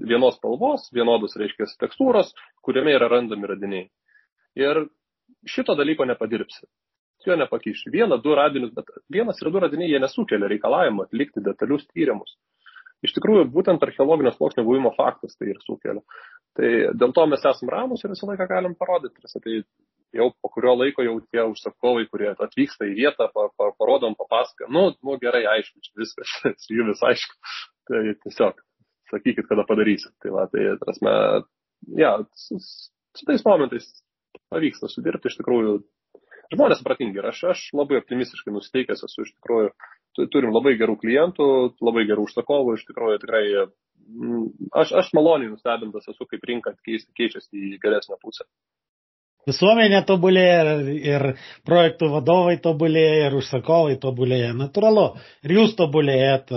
[0.04, 2.34] vienos spalvos, vienodos, reiškia, tekstūros,
[2.66, 3.88] kuriame yra randami radiniai.
[4.58, 4.88] Ir
[5.48, 6.68] šito dalyko nepadirbsi.
[7.28, 7.90] Jo nepakiši.
[7.92, 12.38] Vieną, du radinius, bet vienas ir du radiniai jie nesukelia reikalavimo atlikti detalius tyrimus.
[13.04, 16.02] Iš tikrųjų, būtent archeologinio sluoksnio buvimo faktas tai ir sukelia.
[16.58, 19.28] Tai dėl to mes esame ramus ir visą laiką galim parodyti.
[19.28, 19.58] Tai
[20.18, 24.74] jau po kurio laiko jau tie užsakovai, kurie atvyksta į vietą, pa, pa, parodom, papasakojam,
[24.74, 27.38] nu, nu gerai, aišku, viskas, su jumis aišku,
[27.90, 28.64] tai tiesiog
[29.12, 30.14] sakykit, kada padarysit.
[30.24, 31.14] Tai va, tai, prasme,
[32.00, 33.88] ja, su, su tais momentais
[34.52, 35.78] pavyksta sudirbti iš tikrųjų.
[36.54, 39.72] Žmonės supratingi ir aš, aš labai optimistiškai nusiteikęs esu iš tikrųjų.
[40.34, 41.48] Turim labai gerų klientų,
[41.84, 44.46] labai gerų užsakovų, iš tikrųjų tikrai mm,
[44.82, 48.48] aš, aš maloniai nustebintas esu, kaip rinka keičiasi į geresnę pusę
[49.48, 50.76] visuomenė tobulėja
[51.14, 51.24] ir
[51.68, 54.52] projektų vadovai tobulėja ir užsakovai tobulėja.
[54.58, 55.06] Natūralu.
[55.48, 56.52] Ir jūs tobulėjat.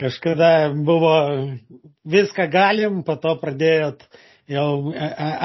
[0.00, 0.52] Kažkada
[0.86, 1.14] buvo
[2.14, 4.06] viską galim, po to pradėjot
[4.52, 4.68] jau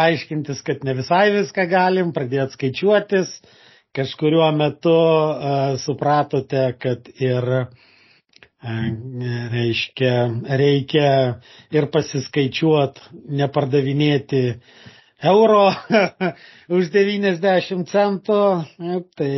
[0.08, 3.40] aiškintis, kad ne visai viską galim, pradėjot skaičiuotis.
[3.98, 7.46] Kažkuriuo metu uh, supratote, kad ir
[9.54, 10.12] reiškia,
[10.60, 11.10] reikia
[11.74, 13.00] ir pasiskaičiuot,
[13.40, 15.72] nepardavinėti uh, euro
[16.78, 18.42] už 90 centų.
[19.18, 19.32] Tai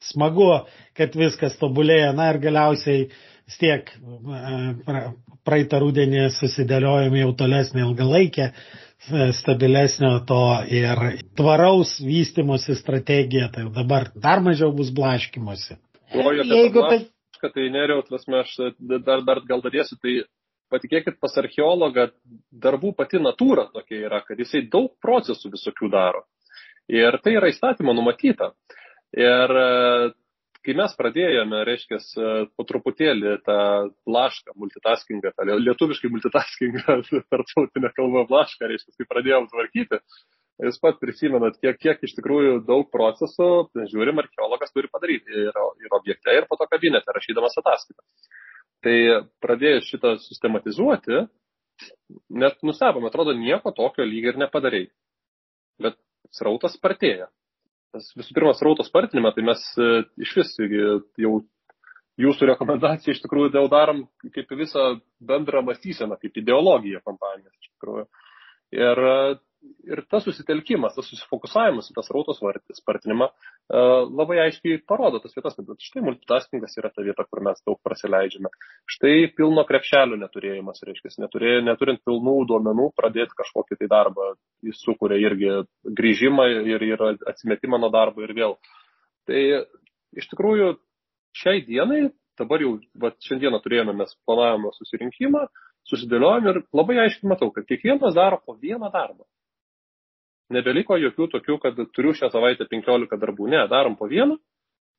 [0.00, 0.50] smagu,
[0.96, 2.12] kad viskas tobulėja.
[2.16, 5.02] Na ir galiausiai vis tiek e,
[5.46, 11.04] praeitą rudenį susidėliojame jau tolesnį ilgalaikę e, stabilesnio to ir
[11.38, 15.80] tvaraus vystimosi strategiją, tai dabar dar mažiau bus blaškimusi.
[16.14, 17.06] O, Jeigu tai...
[17.40, 18.50] Tai neriau, aš
[18.84, 20.18] dar, dar gal dadėsiu, tai
[20.72, 22.08] patikėkit, pas archeologą
[22.50, 26.24] darbų pati natūra tokia yra, kad jisai daug procesų visokių daro.
[26.90, 28.50] Ir tai yra įstatymo numatyta.
[29.14, 29.68] Ir e,
[30.66, 32.00] kai mes pradėjome, reiškia,
[32.56, 33.60] po truputėlį tą
[34.08, 36.98] blašką, multitaskingą, tą lietuviškai multitaskingą,
[37.32, 40.00] tarptautinę kalbą blašką, reiškia, kai pradėjom tvarkyti,
[40.66, 43.50] jūs pat prisimenat, kiek, kiek iš tikrųjų daug procesų,
[43.92, 48.04] žiūrim, archeologas turi padaryti ir, ir objekte, ir po to kabinete, rašydamas ataskaitą.
[48.84, 48.96] Tai
[49.44, 51.24] pradėjus šitą sistematizuoti,
[52.32, 54.90] net nustebom, atrodo, nieko tokio lyg ir nepadarėjai.
[55.84, 55.98] Bet
[56.36, 57.28] srautas spartėja.
[57.90, 59.88] Tas visų pirma, srauto spartinimą, tai mes e,
[60.22, 60.52] iš vis
[61.18, 61.40] jau
[62.20, 68.06] jūsų rekomendacija iš tikrųjų dėl darom kaip visą bendrą mąstyseną, kaip ideologiją kompanijos iš tikrųjų.
[68.76, 69.02] Ir
[69.84, 72.40] ir tas susitelkimas, tas susifokusavimas tas rautos
[72.78, 73.80] spartinimą e,
[74.20, 78.52] labai aiškiai parodo tas vietas, kad štai multitaskingas yra ta vieta, kur mes daug prasileidžiame.
[78.94, 84.34] Štai pilno krepšelio neturėjimas, reiškia, neturė, neturint pilnų duomenų pradėti kažkokį tai darbą,
[84.66, 85.56] jis sukuria irgi
[86.00, 88.56] grįžimą ir, ir atsimetimą nuo darbo ir vėl.
[89.28, 89.42] Tai
[90.16, 90.76] iš tikrųjų
[91.36, 92.06] šiai dienai,
[92.40, 95.44] dabar jau, va, šiandieną turėjome mes planavimo susirinkimą,
[95.90, 99.26] susidėliojom ir labai aiškiai matau, kad kiekvienas daro po vieną darbą
[100.54, 103.48] nebeliko jokių tokių, kad turiu šią savaitę 15 darbų.
[103.52, 104.38] Ne, darom po vieną,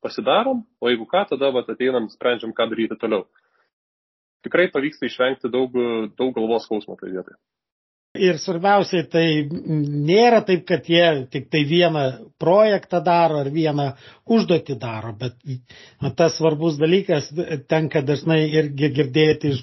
[0.02, 3.26] pasidarom, o jeigu ką, tada vat, ateinam, sprendžiam, ką daryti toliau.
[4.42, 5.76] Tikrai pavyksta išvengti daug,
[6.18, 7.38] daug galvos skausmo tai vietoje.
[8.12, 12.02] Ir svarbiausiai, tai nėra taip, kad jie tik tai vieną
[12.42, 13.86] projektą daro ar vieną
[14.28, 15.38] užduotį daro, bet
[16.18, 17.30] tas svarbus dalykas
[17.72, 19.62] tenka dažnai irgi girdėti iš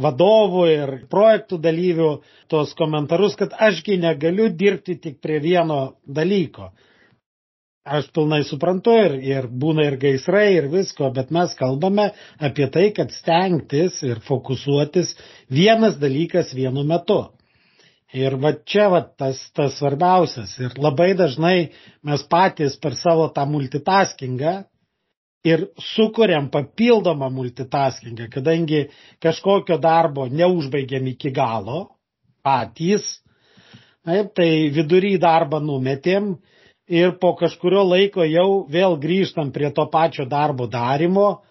[0.00, 2.08] vadovų ir projektų dalyvių
[2.52, 6.70] tos komentarus, kad ašgi negaliu dirbti tik prie vieno dalyko.
[7.82, 12.90] Aš pilnai suprantu ir, ir būna ir gaisrai ir visko, bet mes kalbame apie tai,
[12.94, 15.16] kad stengtis ir fokusuotis
[15.50, 17.24] vienas dalykas vienu metu.
[18.14, 20.52] Ir va čia va tas, tas svarbiausias.
[20.60, 21.72] Ir labai dažnai
[22.06, 24.60] mes patys per savo tą multitaskingą
[25.44, 28.84] ir sukuriam papildomą multitaskingą, kadangi
[29.22, 31.88] kažkokio darbo neužbaigiam iki galo
[32.46, 33.18] patys,
[34.06, 36.36] taip, tai vidury darbą numetėm
[36.92, 41.42] ir po kažkurio laiko jau vėl grįžtam prie to pačio darbo darimo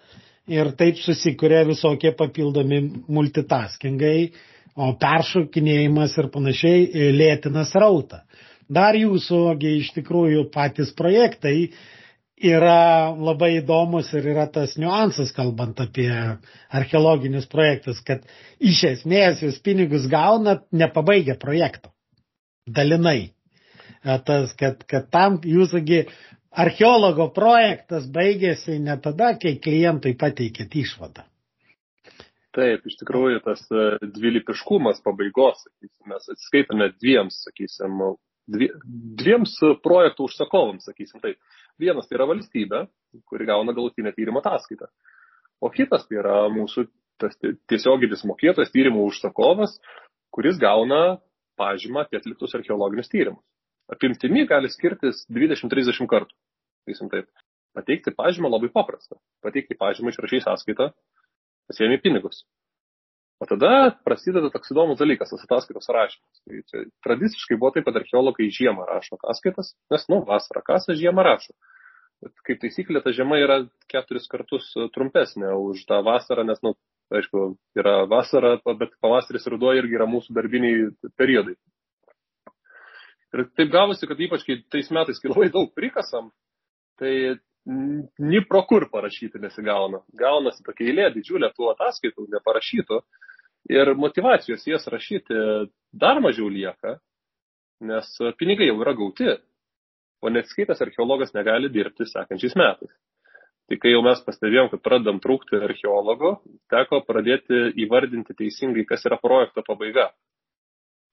[0.47, 4.31] ir taip susikuria visokie papildomi multitaskingai,
[4.75, 8.21] o peršokinėjimas ir panašiai lėtina srautą.
[8.71, 11.73] Dar jūsų, iš tikrųjų, patys projektai
[12.41, 16.09] yra labai įdomus ir yra tas niuansas, kalbant apie
[16.73, 18.25] archeologinius projektus, kad
[18.59, 21.93] iš esmės jūs pinigus gaunat nepabaigę projekto.
[22.67, 23.31] Dalinai.
[24.01, 26.05] E, tas, kad, kad tam jūsųgi
[26.51, 31.27] archeologo projektas baigėsi ne tada, kai klientui pateikėt išvadą.
[32.51, 33.85] Taip, iš tikrųjų tas e,
[34.17, 38.01] dvilypiškumas pabaigos, sakysim, mes atsiskaitome dviems, sakysim,
[38.47, 41.37] dviems projektų užsakovams, sakysim taip.
[41.81, 42.85] Vienas tai yra valstybė,
[43.29, 44.89] kuri gauna galutinę tyrimo ataskaitą.
[45.61, 46.87] O kitas tai yra mūsų
[47.69, 49.77] tiesioginis mokėtojas tyrimų užsakovas,
[50.33, 51.19] kuris gauna
[51.59, 53.43] pažymą apie atliktus archeologinius tyrimus.
[53.91, 56.33] Apimtimi gali skirtis 20-30 kartų.
[56.85, 57.27] Sakysim taip.
[57.75, 59.19] Pateikti pažymą labai paprasta.
[59.43, 60.89] Pateikti pažymą išrašys sąskaitą,
[61.69, 62.43] pasiemi pinigus.
[63.41, 66.41] O tada prasideda toks įdomus dalykas, tas ataskaitos rašymas.
[66.45, 71.25] Tai čia tradiciškai buvo taip, kad archeologai žiemą rašo ataskaitas, nes, nu, vasarą kasa žiemą
[71.25, 71.55] rašo.
[72.21, 73.57] Bet kaip taisyklė, ta žiema yra
[73.89, 76.75] keturis kartus trumpesnė už tą vasarą, nes, nu,
[77.17, 77.45] aišku,
[77.81, 81.57] yra vasara, bet pavasaris ir ruduo irgi yra mūsų darbiniai periodai.
[83.33, 86.29] Ir taip gavosi, kad ypač kai tais metais, kai labai daug prikasam,
[87.01, 90.01] tai ni pro kur parašyti nesigauna.
[90.17, 93.01] Gaunasi tokia eilė didžiulė tų ataskaitų, neparašytų
[93.69, 95.37] ir motivacijos jas rašyti
[95.91, 96.97] dar mažiau lieka,
[97.81, 99.29] nes pinigai jau yra gauti,
[100.21, 102.93] o neatskaitas archeologas negali dirbti sekančiais metais.
[103.69, 109.17] Tai kai jau mes pastebėjom, kad pradedam trūkti archeologo, teko pradėti įvardinti teisingai, kas yra
[109.21, 110.09] projekto pabaiga.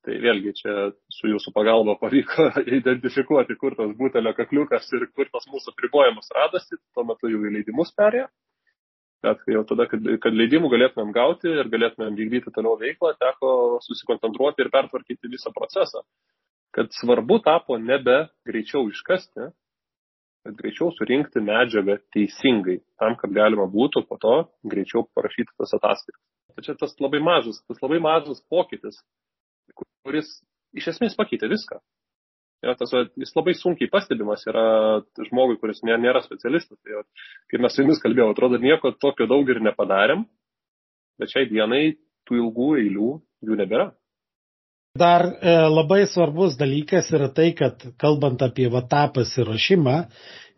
[0.04, 0.74] Tai vėlgi čia
[1.12, 2.48] su jūsų pagalba pavyko
[2.80, 7.54] identifikuoti, kur tas butelio kakliukas ir kur tas mūsų pribojimus radosi, tuo metu jau į
[7.58, 8.28] leidimus perėjo
[9.24, 13.50] jau tada, kad, kad leidimų galėtumėm gauti ir galėtumėm vykdyti toliau veiklą, teko
[13.82, 16.04] susikoncentruoti ir pertvarkyti visą procesą.
[16.74, 19.48] Kad svarbu tapo nebe greičiau iškasti,
[20.46, 26.22] bet greičiau surinkti medžiagą teisingai, tam, kad galima būtų po to greičiau parašyti tas ataskaitas.
[26.58, 28.98] Čia tas labai mažas, tas labai mažas pokytis,
[30.02, 30.30] kuris
[30.74, 31.78] iš esmės pakeitė viską.
[32.64, 34.64] Ja, tas, jis labai sunkiai pastebimas yra
[35.28, 36.78] žmogui, kuris nė, nėra specialistas.
[36.82, 37.04] Tai,
[37.52, 40.24] kaip mes su jumis kalbėjome, atrodo, nieko tokio daug ir nepadarėm,
[41.22, 41.84] bet šiai dienai
[42.26, 43.12] tų ilgų eilių
[43.46, 43.92] jų nebėra.
[44.98, 49.96] Dar e, labai svarbus dalykas yra tai, kad kalbant apie va, tą pasiruošimą,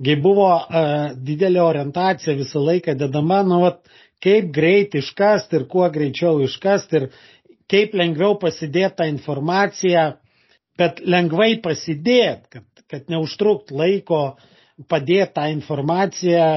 [0.06, 0.84] kai buvo e,
[1.26, 3.74] didelė orientacija visą laiką dedama, nu, va,
[4.24, 7.08] kaip greit iškasti ir kuo greičiau iškasti ir
[7.70, 10.06] kaip lengviau pasidėti tą informaciją,
[10.80, 14.22] bet lengvai pasidėti, kad, kad neužtrukt laiko
[14.88, 16.48] padėti tą informaciją,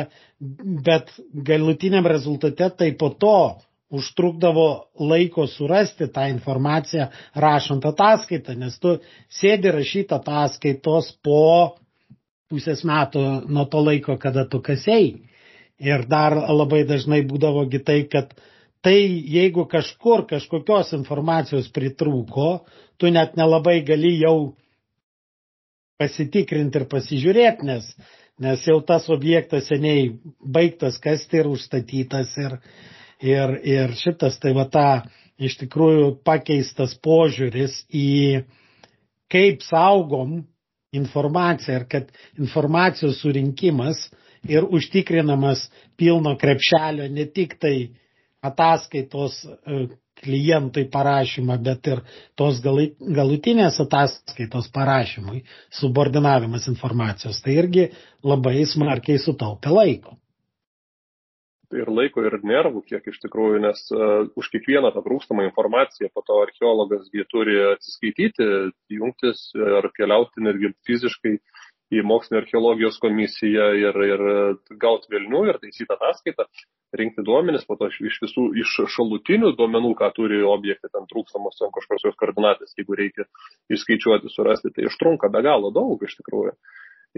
[0.88, 1.12] bet
[1.50, 3.36] galutiniam rezultate tai po to
[3.94, 4.66] užtrukdavo
[5.12, 7.08] laiko surasti tą informaciją
[7.46, 8.96] rašant ataskaitą, nes tu
[9.40, 11.42] sėdi rašyti ataskaitos po
[12.54, 15.14] pusės metų nuo to laiko, kada tu kasėjai.
[15.84, 18.34] Ir dar labai dažnai būdavo tai, kad
[18.84, 18.98] tai
[19.32, 22.66] jeigu kažkur kažkokios informacijos pritrūko,
[23.00, 24.54] tu net nelabai gali jau
[26.02, 27.88] pasitikrinti ir pasižiūrėti, nes,
[28.44, 30.10] nes jau tas objektas seniai
[30.44, 32.60] baigtas kasti ir užstatytas ir,
[33.24, 34.88] Ir, ir šitas tai va ta
[35.40, 38.44] iš tikrųjų pakeistas požiūris į
[39.32, 40.42] kaip saugom
[40.94, 44.10] informaciją ir kad informacijos surinkimas
[44.44, 47.78] ir užtikrinamas pilno krepšelio ne tik tai
[48.50, 49.84] ataskaitos e,
[50.24, 52.02] klientui parašymą, bet ir
[52.40, 55.44] tos galutinės ataskaitos parašymui
[55.82, 57.42] subordinavimas informacijos.
[57.44, 57.88] Tai irgi
[58.24, 60.18] labai smarkiai sutaupia laiko
[61.78, 66.24] ir laiko, ir nervų, kiek iš tikrųjų, nes uh, už kiekvieną tą trūkstamą informaciją po
[66.28, 68.48] to archeologas jie turi atsiskaityti,
[68.94, 69.46] jungtis
[69.80, 71.38] ar keliauti netgi fiziškai
[71.94, 74.24] į mokslinio archeologijos komisiją ir, ir
[74.82, 76.46] gauti vilnių ir taisyti ataskaitą,
[76.98, 81.74] rinkti duomenis, po to iš visų, iš šalutinių duomenų, ką turi objektai, ten trūkstamos ten
[81.74, 83.28] kažkokios koordinatės, jeigu reikia
[83.74, 86.56] išskaičiuoti, surasti, tai užtrunka be galo daug iš tikrųjų.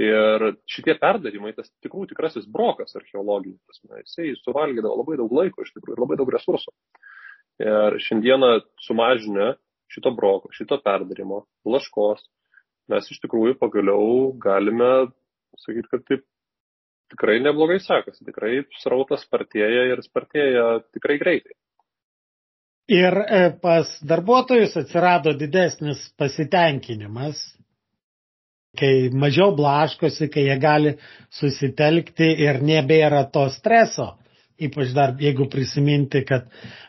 [0.05, 5.95] Ir šitie perdarimai, tas tikrų tikrasis brokas archeologinis, jisai suvalgydavo labai daug laiko iš tikrųjų
[5.95, 6.73] ir labai daug resursų.
[7.63, 8.49] Ir šiandieną
[8.83, 9.53] sumažinę
[9.91, 12.25] šito broko, šito perdarimo, laškos,
[12.91, 14.91] mes iš tikrųjų pagaliau galime
[15.62, 16.24] sakyti, kad taip
[17.13, 21.56] tikrai neblogai sekasi, tikrai srautas spartėja ir spartėja tikrai greitai.
[22.91, 27.39] Ir e, pas darbuotojus atsirado didesnis pasitenkinimas
[28.78, 30.93] kai mažiau blaškosi, kai jie gali
[31.34, 34.12] susitelkti ir nebėra to streso.
[34.55, 36.45] Ypač dar jeigu prisiminti, kad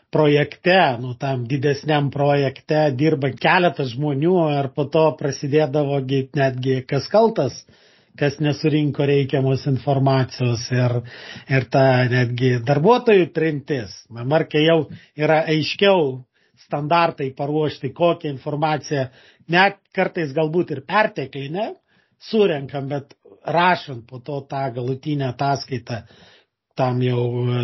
[0.09, 5.99] projekte, nu tam didesniam projekte dirba keletas žmonių ir po to prasidėdavo
[6.39, 7.57] netgi kas kaltas,
[8.17, 10.95] kas nesurinko reikiamos informacijos ir,
[11.51, 13.99] ir ta netgi darbuotojų trintis.
[14.09, 14.79] Markai jau
[15.19, 16.23] yra aiškiau
[16.67, 19.09] standartai paruošti, kokią informaciją,
[19.53, 21.73] net kartais galbūt ir perteklinę,
[22.31, 23.13] surenkam, bet
[23.47, 26.01] rašant po to tą galutinę ataskaitą
[26.77, 27.23] tam jau,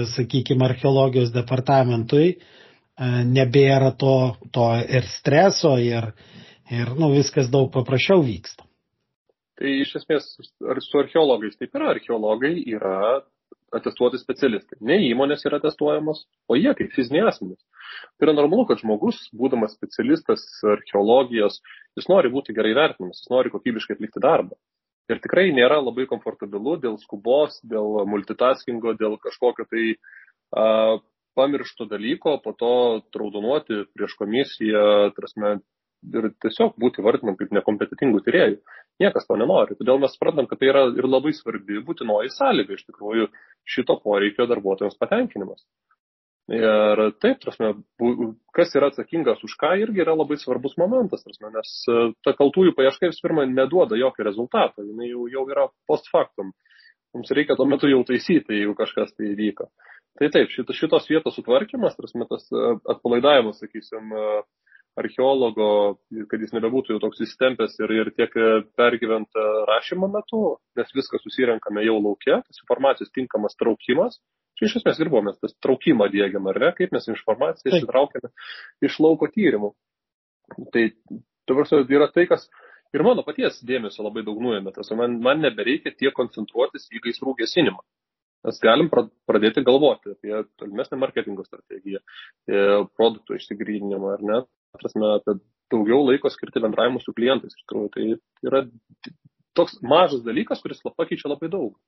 [0.10, 4.18] sakykime, archeologijos departamentui, e, nebėra to,
[4.56, 6.12] to ir streso, ir,
[6.72, 8.68] ir nu, viskas daug paprasčiau vyksta.
[9.60, 10.32] Tai iš esmės,
[10.66, 13.22] ar su archeologais taip yra, archeologai yra
[13.74, 14.80] atestuoti specialistai.
[14.86, 17.62] Ne įmonės yra testuojamos, o jie kaip fiziniai asmenys.
[18.18, 20.46] Tai yra normalu, kad žmogus, būdamas specialistas
[20.76, 21.60] archeologijos,
[21.98, 24.58] jis nori būti gerai vertinamas, jis nori kokybiškai atlikti darbą.
[25.12, 29.84] Ir tikrai nėra labai komfortabilu dėl skubos, dėl multitaskingo, dėl kažkokio tai
[30.56, 30.96] a,
[31.36, 32.74] pamiršto dalyko, po to
[33.16, 35.58] traudonuoti prieš komisiją, trasme,
[36.12, 38.60] ir tiesiog būti vardinam kaip nekompetitingų tyriejų.
[39.02, 39.78] Niekas to nenori.
[39.80, 43.30] Todėl mes suprantam, kad tai yra ir labai svarbi būtinoji sąlyga iš tikrųjų
[43.76, 45.64] šito poreikio darbuotojams patenkinimas.
[46.52, 47.70] Ir taip, prasme,
[48.52, 52.74] kas yra atsakingas už ką irgi yra labai svarbus momentas, prasme, nes e, ta kaltųjų
[52.76, 56.52] paieška vis pirma neduoda jokio rezultato, jinai jau, jau yra post factum.
[57.16, 59.70] Mums reikia tuo metu jau taisyti, jeigu kažkas tai įvyko.
[60.20, 64.44] Tai taip, šitos, šitos vietos sutvarkymas, prasme, tas e, atpalaidavimas, sakysim, e,
[65.00, 65.72] archeologo,
[66.28, 68.36] kad jis nebebūtų jau toks įstempęs ir, ir tiek
[68.78, 69.40] pergyvent
[69.72, 70.44] rašymo metu,
[70.78, 74.20] nes viską susirenkame jau laukia, tas informacijos tinkamas traukimas,
[74.66, 78.32] iš esmės ir buvo, mes tas traukimą dėgiam, ar ne, kaip mes informaciją išsitraukiame
[78.88, 79.74] iš lauko tyrimų.
[80.74, 80.84] Tai,
[81.50, 82.48] tavarsio, yra tai, kas
[82.94, 84.74] ir mano paties dėmesio labai daug nuėmė.
[84.76, 87.82] Tas man, man nebereikia tiek koncentruotis į gaisrų gesinimą.
[88.44, 92.02] Mes galim pradėti galvoti apie tolimesnę marketingo strategiją,
[92.98, 94.40] produktų išsigryninimą, ar ne,
[94.76, 95.38] prasme, apie
[95.72, 97.56] daugiau laiko skirti bendravimu su klientais.
[97.56, 98.66] Iš tikrųjų, tai yra
[99.56, 101.80] toks mažas dalykas, kuris pakeičia labai daug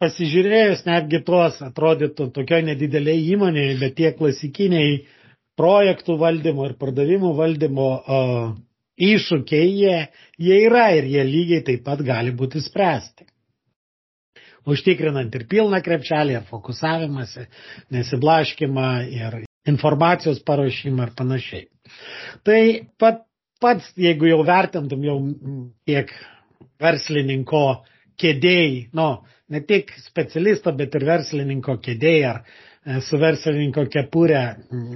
[0.00, 5.02] pasižiūrėjus netgi tuos, atrodytų, tokio nedidelėje įmonėje, bet tie klasikiniai
[5.60, 8.20] projektų valdymo ir pardavimų valdymo o,
[9.00, 9.98] iššūkiai, jie,
[10.40, 13.28] jie yra ir jie lygiai taip pat gali būti spręsti.
[14.68, 17.46] Užtikrinant ir pilną krepšelį, ir fokusavimąsi,
[17.96, 19.38] nesiblaškimą ir
[19.68, 21.64] informacijos paruošimą ir panašiai.
[22.46, 22.60] Tai
[23.00, 23.24] pat,
[23.60, 25.16] pats, jeigu jau vertintum jau
[25.88, 26.12] tiek
[26.80, 27.64] verslininko
[28.20, 29.10] kėdėjai, nu,
[29.50, 34.42] ne tik specialisto, bet ir verslininko kėdėjai ar e, su verslininko kepurė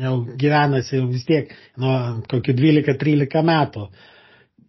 [0.05, 1.97] jau gyvenasi jau vis tiek nuo
[2.31, 3.89] kokių 12-13 metų.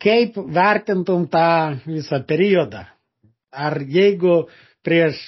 [0.01, 1.47] Kaip vertintum tą
[1.85, 2.83] visą periodą?
[3.55, 4.41] Ar jeigu
[4.83, 5.21] prieš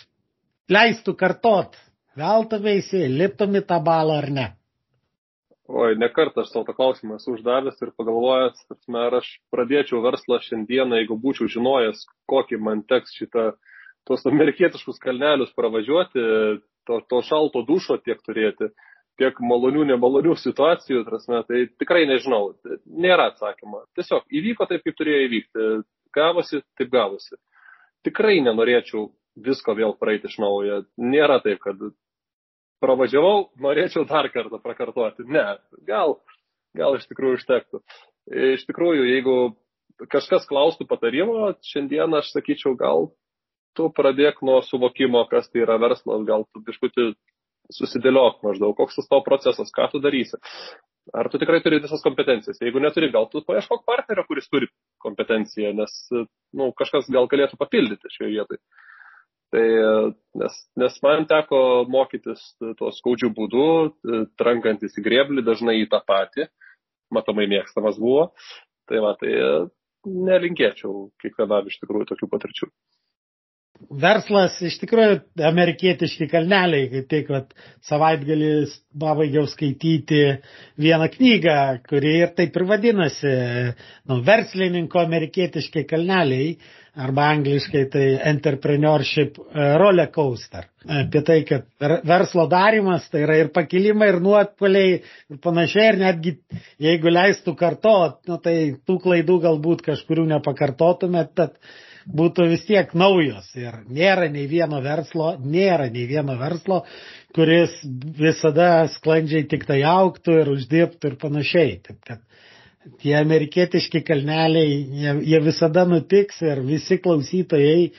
[0.68, 1.78] leistų kartot,
[2.20, 4.48] veltumėsi, liptum į tą balą ar ne?
[5.68, 8.62] Oi, ne kartą aš savo tą klausimą esu uždavęs ir pagalvojęs,
[9.02, 13.50] ar aš pradėčiau verslą šiandieną, jeigu būčiau žinojęs, kokį man teks šitą,
[14.08, 16.24] tuos amerikietiškus kalnelius pravažiuoti,
[16.88, 18.72] to, to šalto dušo tiek turėti,
[19.20, 22.54] tiek malonių, nemalonių situacijų, prasme, tai tikrai nežinau,
[22.88, 23.84] nėra atsakymo.
[24.00, 25.70] Tiesiog įvyko taip, kaip turėjo įvykti,
[26.16, 27.36] gavosi, taip gavosi.
[28.08, 29.10] Tikrai nenorėčiau
[29.44, 30.86] visko vėl praeiti iš naujo.
[30.96, 31.82] Nėra taip, kad
[32.84, 35.26] pravažiavau, norėčiau dar kartą prakartoti.
[35.30, 35.46] Ne,
[35.88, 36.18] gal,
[36.78, 37.82] gal iš tikrųjų užtektų.
[38.58, 39.38] Iš tikrųjų, jeigu
[40.12, 43.10] kažkas klaustų patarimo, šiandien aš sakyčiau, gal
[43.78, 47.12] tu pradėk nuo suvokimo, kas tai yra verslas, gal tu biškutį
[47.74, 50.40] susidėliok maždaug, koks tas tavo procesas, ką tu darysi.
[51.16, 52.60] Ar tu tikrai turi visas kompetencijas?
[52.60, 54.68] Jeigu neturi, gal tu paieškok partnerio, kuris turi
[55.04, 58.60] kompetenciją, nes nu, kažkas gal galėtų papildyti šioje vietoje.
[59.56, 59.66] Tai
[60.42, 62.42] nes, nes man teko mokytis
[62.80, 63.68] tuo skaudžiu būdu,
[64.40, 66.50] trankantis į grėblį, dažnai į tą patį,
[67.16, 68.30] matomai mėgstamas buvo.
[68.88, 69.32] Tai va, tai
[70.08, 72.70] nelinkėčiau kiekvienam iš tikrųjų tokių patirčių
[74.02, 77.54] verslas iš tikrųjų amerikietiški kalneliai, kaip tik vat,
[77.88, 78.52] savaitgalį
[79.00, 80.24] pabaigiau skaityti
[80.82, 81.60] vieną knygą,
[81.90, 83.36] kuri ir taip ir vadinasi,
[84.10, 86.58] nu, verslininko amerikietiški kalneliai,
[86.98, 90.66] arba angliškai tai entrepreneurship e, roller coaster.
[90.88, 91.68] Apie tai, kad
[92.08, 94.96] verslo darimas tai yra ir pakilimai, ir nuotpoliai,
[95.34, 96.34] ir panašiai, ir netgi
[96.88, 98.56] jeigu leistų kartot, nu, tai
[98.88, 101.60] tų klaidų galbūt kažkurių nepakartotumėt, bet
[102.08, 106.84] būtų vis tiek naujos ir nėra nei vieno verslo, nėra nei vieno verslo,
[107.36, 107.74] kuris
[108.20, 111.80] visada sklandžiai tik tai auktų ir uždirbtų ir panašiai.
[111.84, 112.24] Taip kad
[113.04, 117.92] tie amerikietiški kalneliai, jie, jie visada nutiks ir visi klausytojai,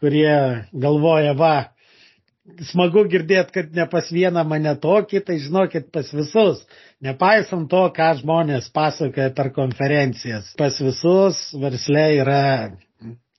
[0.00, 0.34] kurie
[0.72, 1.54] galvoja, va,
[2.66, 6.64] smagu girdėti, kad ne pas vieną mane tokį, tai žinokit pas visus.
[7.02, 12.42] Nepaisant to, ką žmonės pasakoja per konferencijas, pas visus verslė yra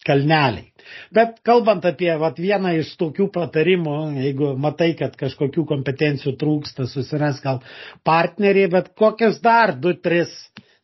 [0.07, 0.69] kalneliai.
[1.15, 7.39] Bet kalbant apie vat, vieną iš tokių patarimų, jeigu matai, kad kažkokių kompetencijų trūksta, susiras
[7.43, 7.61] gal
[8.07, 10.33] partneriai, bet kokius dar du, tris,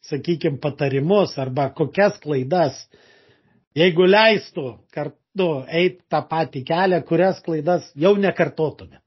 [0.09, 2.79] sakykime, patarimus arba kokias klaidas,
[3.77, 9.03] jeigu leistų kartu eiti tą patį kelią, kurias klaidas jau nekartotumėt.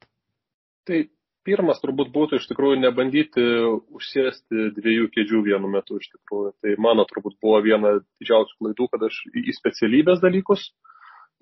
[0.87, 1.05] Tai
[1.47, 3.43] pirmas turbūt būtų iš tikrųjų nebandyti
[3.95, 6.55] užsėsti dviejų kėdžių vienu metu iš tikrųjų.
[6.63, 10.71] Tai mano turbūt buvo viena didžiausių klaidų, kad aš į specialybės dalykus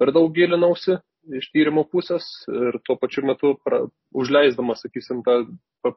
[0.00, 0.96] per daug gilinausi
[1.36, 3.82] iš tyrimo pusės ir tuo pačiu metu pra,
[4.16, 5.42] užleisdamas, sakysim, tą,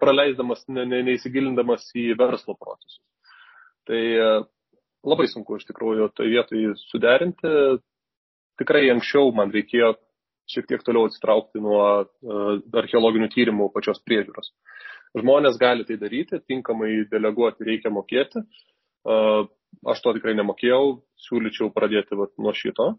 [0.02, 3.00] praleisdamas, ne, ne, neįsigilindamas į verslo procesus.
[3.88, 4.28] Tai e,
[5.08, 7.54] labai sunku iš tikrųjų tai vietoj suderinti.
[8.60, 9.94] Tikrai anksčiau man reikėjo
[10.52, 14.52] šiek tiek toliau atsitraukti nuo uh, archeologinių tyrimų pačios priežiūros.
[15.20, 18.44] Žmonės gali tai daryti, tinkamai deleguoti reikia mokėti.
[19.04, 19.46] Uh,
[19.90, 22.94] aš to tikrai nemokėjau, siūlyčiau pradėti vat, nuo šito.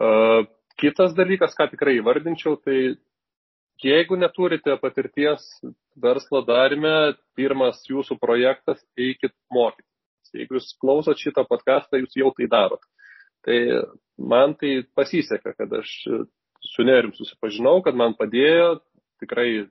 [0.00, 0.44] Uh,
[0.80, 2.94] kitas dalykas, ką tikrai įvardinčiau, tai
[3.82, 5.44] jeigu neturite patirties
[6.00, 9.88] verslo darime, pirmas jūsų projektas, eikit mokyti.
[10.32, 12.80] Jeigu jūs klausot šitą podcastą, jūs jau tai darot.
[13.44, 13.58] Tai
[14.16, 15.90] man tai pasisekė, kad aš
[16.62, 18.76] su nerim susipažinau, kad man padėjo,
[19.22, 19.64] tikrai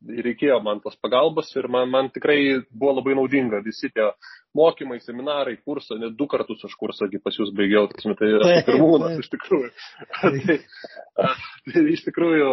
[0.00, 2.38] reikėjo man tos pagalbos ir man, man tikrai
[2.70, 4.08] buvo labai naudinga visi tie
[4.56, 9.18] mokymai, seminarai, kursą, net du kartus aš kursą pas jūs baigiau, tai, tai esu pirmūnas
[9.20, 9.70] iš tikrųjų.
[10.22, 10.58] tai,
[11.74, 12.50] tai iš tikrųjų,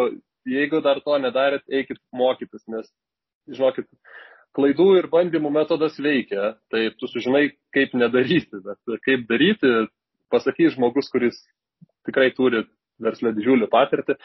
[0.58, 2.90] jeigu dar to nedarėt, eikit mokytis, nes,
[3.48, 3.88] žinokit,
[4.58, 9.74] klaidų ir bandymų metodas veikia, tai tu sužinai, kaip nedaryti, bet kaip daryti,
[10.34, 11.40] pasakys žmogus, kuris
[12.08, 12.66] tikrai turi
[13.04, 14.18] verslę didžiulį patirtį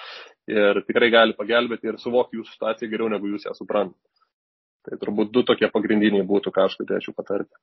[0.53, 4.01] ir tikrai gali pagelbėti ir suvokti jūsų situaciją geriau negu jūs ją suprantate.
[4.83, 7.55] Tai turbūt du tokie pagrindiniai būtų, ką aš galėčiau patarti.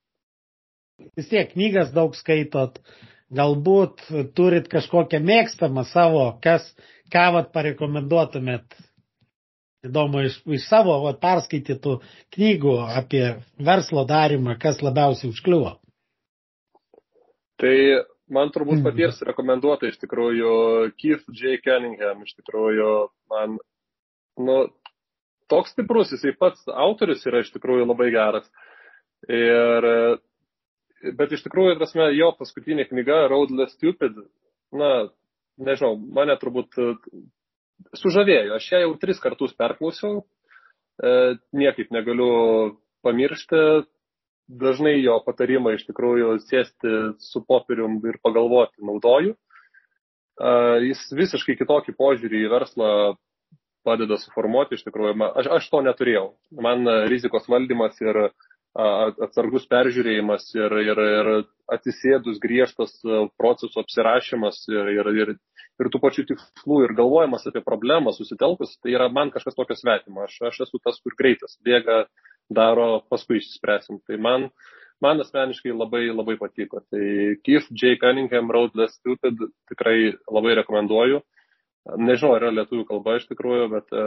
[1.20, 2.80] Vis tiek knygas daug skaitot,
[3.36, 4.06] galbūt
[4.36, 6.66] turit kažkokią mėgstamą savo, kas,
[7.12, 8.78] ką vat parekomenduotumėt.
[9.88, 12.00] Įdomu iš, iš savo vat, perskaitytų
[12.36, 13.24] knygų apie
[13.64, 15.78] verslo darimą, kas labiausiai užkliuvo.
[17.60, 17.76] Tai
[18.34, 18.86] man turbūt mhm.
[18.88, 20.54] paties rekomenduota iš tikrųjų
[21.00, 21.60] Keith J.
[21.66, 22.92] Cunningham, iš tikrųjų
[23.34, 23.58] man,
[24.40, 24.58] nu,
[25.50, 28.48] toks stiprus, jisai pats autorius yra iš tikrųjų labai geras.
[29.28, 29.88] Ir,
[31.18, 34.16] bet iš tikrųjų, prasme, jo paskutinė knyga, Roadless Stupid,
[34.76, 35.10] na,
[35.60, 36.78] nežinau, mane turbūt
[38.00, 38.58] sužavėjo.
[38.58, 40.22] Aš ją jau tris kartus perklausiau,
[41.02, 43.64] e, niekaip negaliu pamiršti.
[44.50, 49.36] Dažnai jo patarimai iš tikrųjų sėsti su popierium ir pagalvoti naudoju.
[50.88, 52.92] Jis visiškai kitokį požiūrį į verslą
[53.86, 55.18] padeda suformuoti iš tikrųjų.
[55.30, 56.26] Aš, aš to neturėjau.
[56.66, 58.30] Man rizikos valdymas ir
[58.80, 61.30] atsargus peržiūrėjimas ir, ir, ir
[61.74, 62.96] atsisėdus griežtas
[63.38, 65.34] procesų apsirašymas ir, ir, ir
[65.80, 70.26] ir tų pačių tikslų ir galvojimas apie problemą susitelkus, tai yra man kažkas tokio svetimo.
[70.28, 72.04] Aš, aš esu tas, kur greitas bėga,
[72.50, 74.02] daro, paskui išspręsim.
[74.08, 74.50] Tai man,
[75.04, 76.84] man asmeniškai labai, labai patiko.
[76.92, 77.06] Tai
[77.46, 77.98] Keith J.
[78.02, 79.40] Cunningham Road Less Stupid
[79.72, 81.22] tikrai labai rekomenduoju.
[81.98, 84.04] Nežinau, yra lietuvių kalba iš tikrųjų, bet e,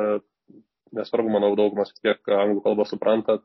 [0.95, 3.39] nesvarbu, manau, daugumas vis tiek anglų kalbą supranta,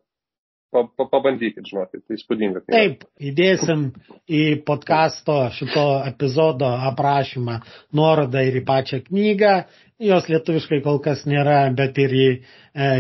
[0.71, 2.63] pa, pa, pabandykit, žinokit, tai įspūdinga.
[2.71, 3.87] Taip, įdėsim
[4.27, 7.59] į podkasto šito epizodo aprašymą
[7.97, 9.55] nuorodą ir į pačią knygą.
[10.03, 12.39] Jos lietuviškai kol kas nėra, bet ir į e,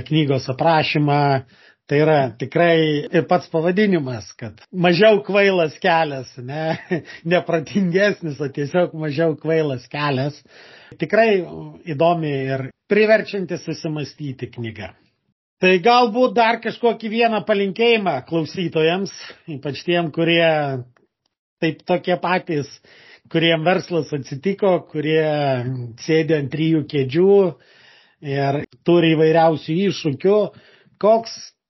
[0.07, 1.21] knygos aprašymą.
[1.87, 6.75] Tai yra tikrai ir pats pavadinimas, kad mažiau kvailas kelias, ne,
[7.31, 10.41] nepratingesnis, o tiesiog mažiau kvailas kelias.
[10.99, 11.29] Tikrai
[11.87, 14.91] įdomi ir priverčianti susimastyti knyga.
[15.63, 19.15] Tai galbūt dar kažkokį vieną palinkėjimą klausytojams,
[19.55, 20.45] ypač tiem, kurie
[21.63, 22.69] taip tokie patys,
[23.31, 25.23] kuriem verslas atsitiko, kurie
[26.03, 27.33] sėdi ant trijų kėdžių
[28.27, 30.39] ir turi įvairiausių iššūkių.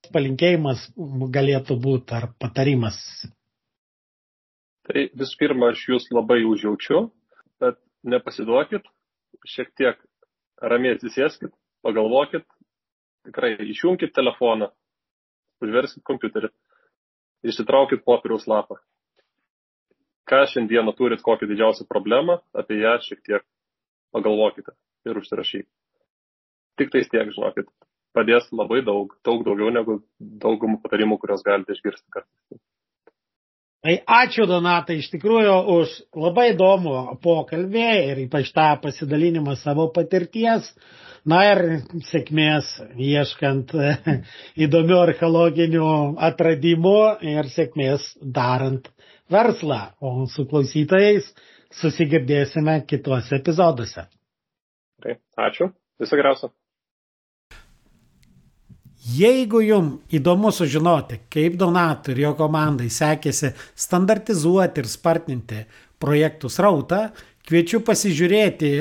[0.08, 0.82] Koks palinkėjimas
[1.36, 2.96] galėtų būti ar patarimas?
[4.88, 7.10] Tai visų pirma, aš jūs labai užjaučiu,
[7.60, 7.76] bet
[8.08, 8.86] nepasiduokit,
[9.44, 9.98] šiek tiek
[10.64, 11.52] ramiai atsisėskit,
[11.84, 12.46] pagalvokit,
[13.28, 14.70] tikrai išjungkit telefoną,
[15.60, 16.48] užverskit kompiuterį,
[17.44, 18.78] išsitraukit popieriaus lapą.
[20.24, 23.44] Ką šiandieną turit kokią didžiausią problemą, apie ją šiek tiek
[24.16, 24.72] pagalvokite
[25.04, 25.74] ir užsirašykite.
[26.80, 27.68] Tik tais tiek, žinokit,
[28.16, 30.00] padės labai daug, daug daugiau negu
[30.44, 32.60] daugumų patarimų, kuriuos galite išgirsti kartais.
[33.78, 40.72] Tai ačiū Donatai iš tikrųjų už labai įdomų pokalbį ir ypač tą pasidalinimą savo patirties.
[41.28, 41.60] Na ir
[42.08, 43.74] sėkmės ieškant
[44.66, 45.88] įdomių archeologinių
[46.30, 46.98] atradimų
[47.34, 48.90] ir sėkmės darant
[49.30, 49.80] verslą.
[50.02, 51.30] O su klausytojais
[51.80, 54.08] susigirdėsime kituose epizoduose.
[55.04, 55.70] Tai ačiū.
[56.02, 56.50] Viso geriausio.
[59.08, 65.62] Jeigu jums įdomu sužinoti, kaip Donatui ir jo komandai sekėsi standartizuoti ir spartinti
[66.02, 66.98] projektų srautą,
[67.48, 68.72] kviečiu pasižiūrėti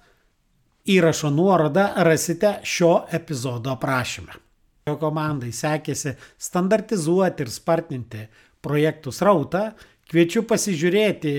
[0.85, 4.46] įrašo nuorodą rasite šio epizodo aprašyme
[4.87, 8.27] jo komandai sekėsi standartizuoti ir spartinti
[8.63, 9.71] projektų srautą,
[10.09, 11.33] kviečiu pasižiūrėti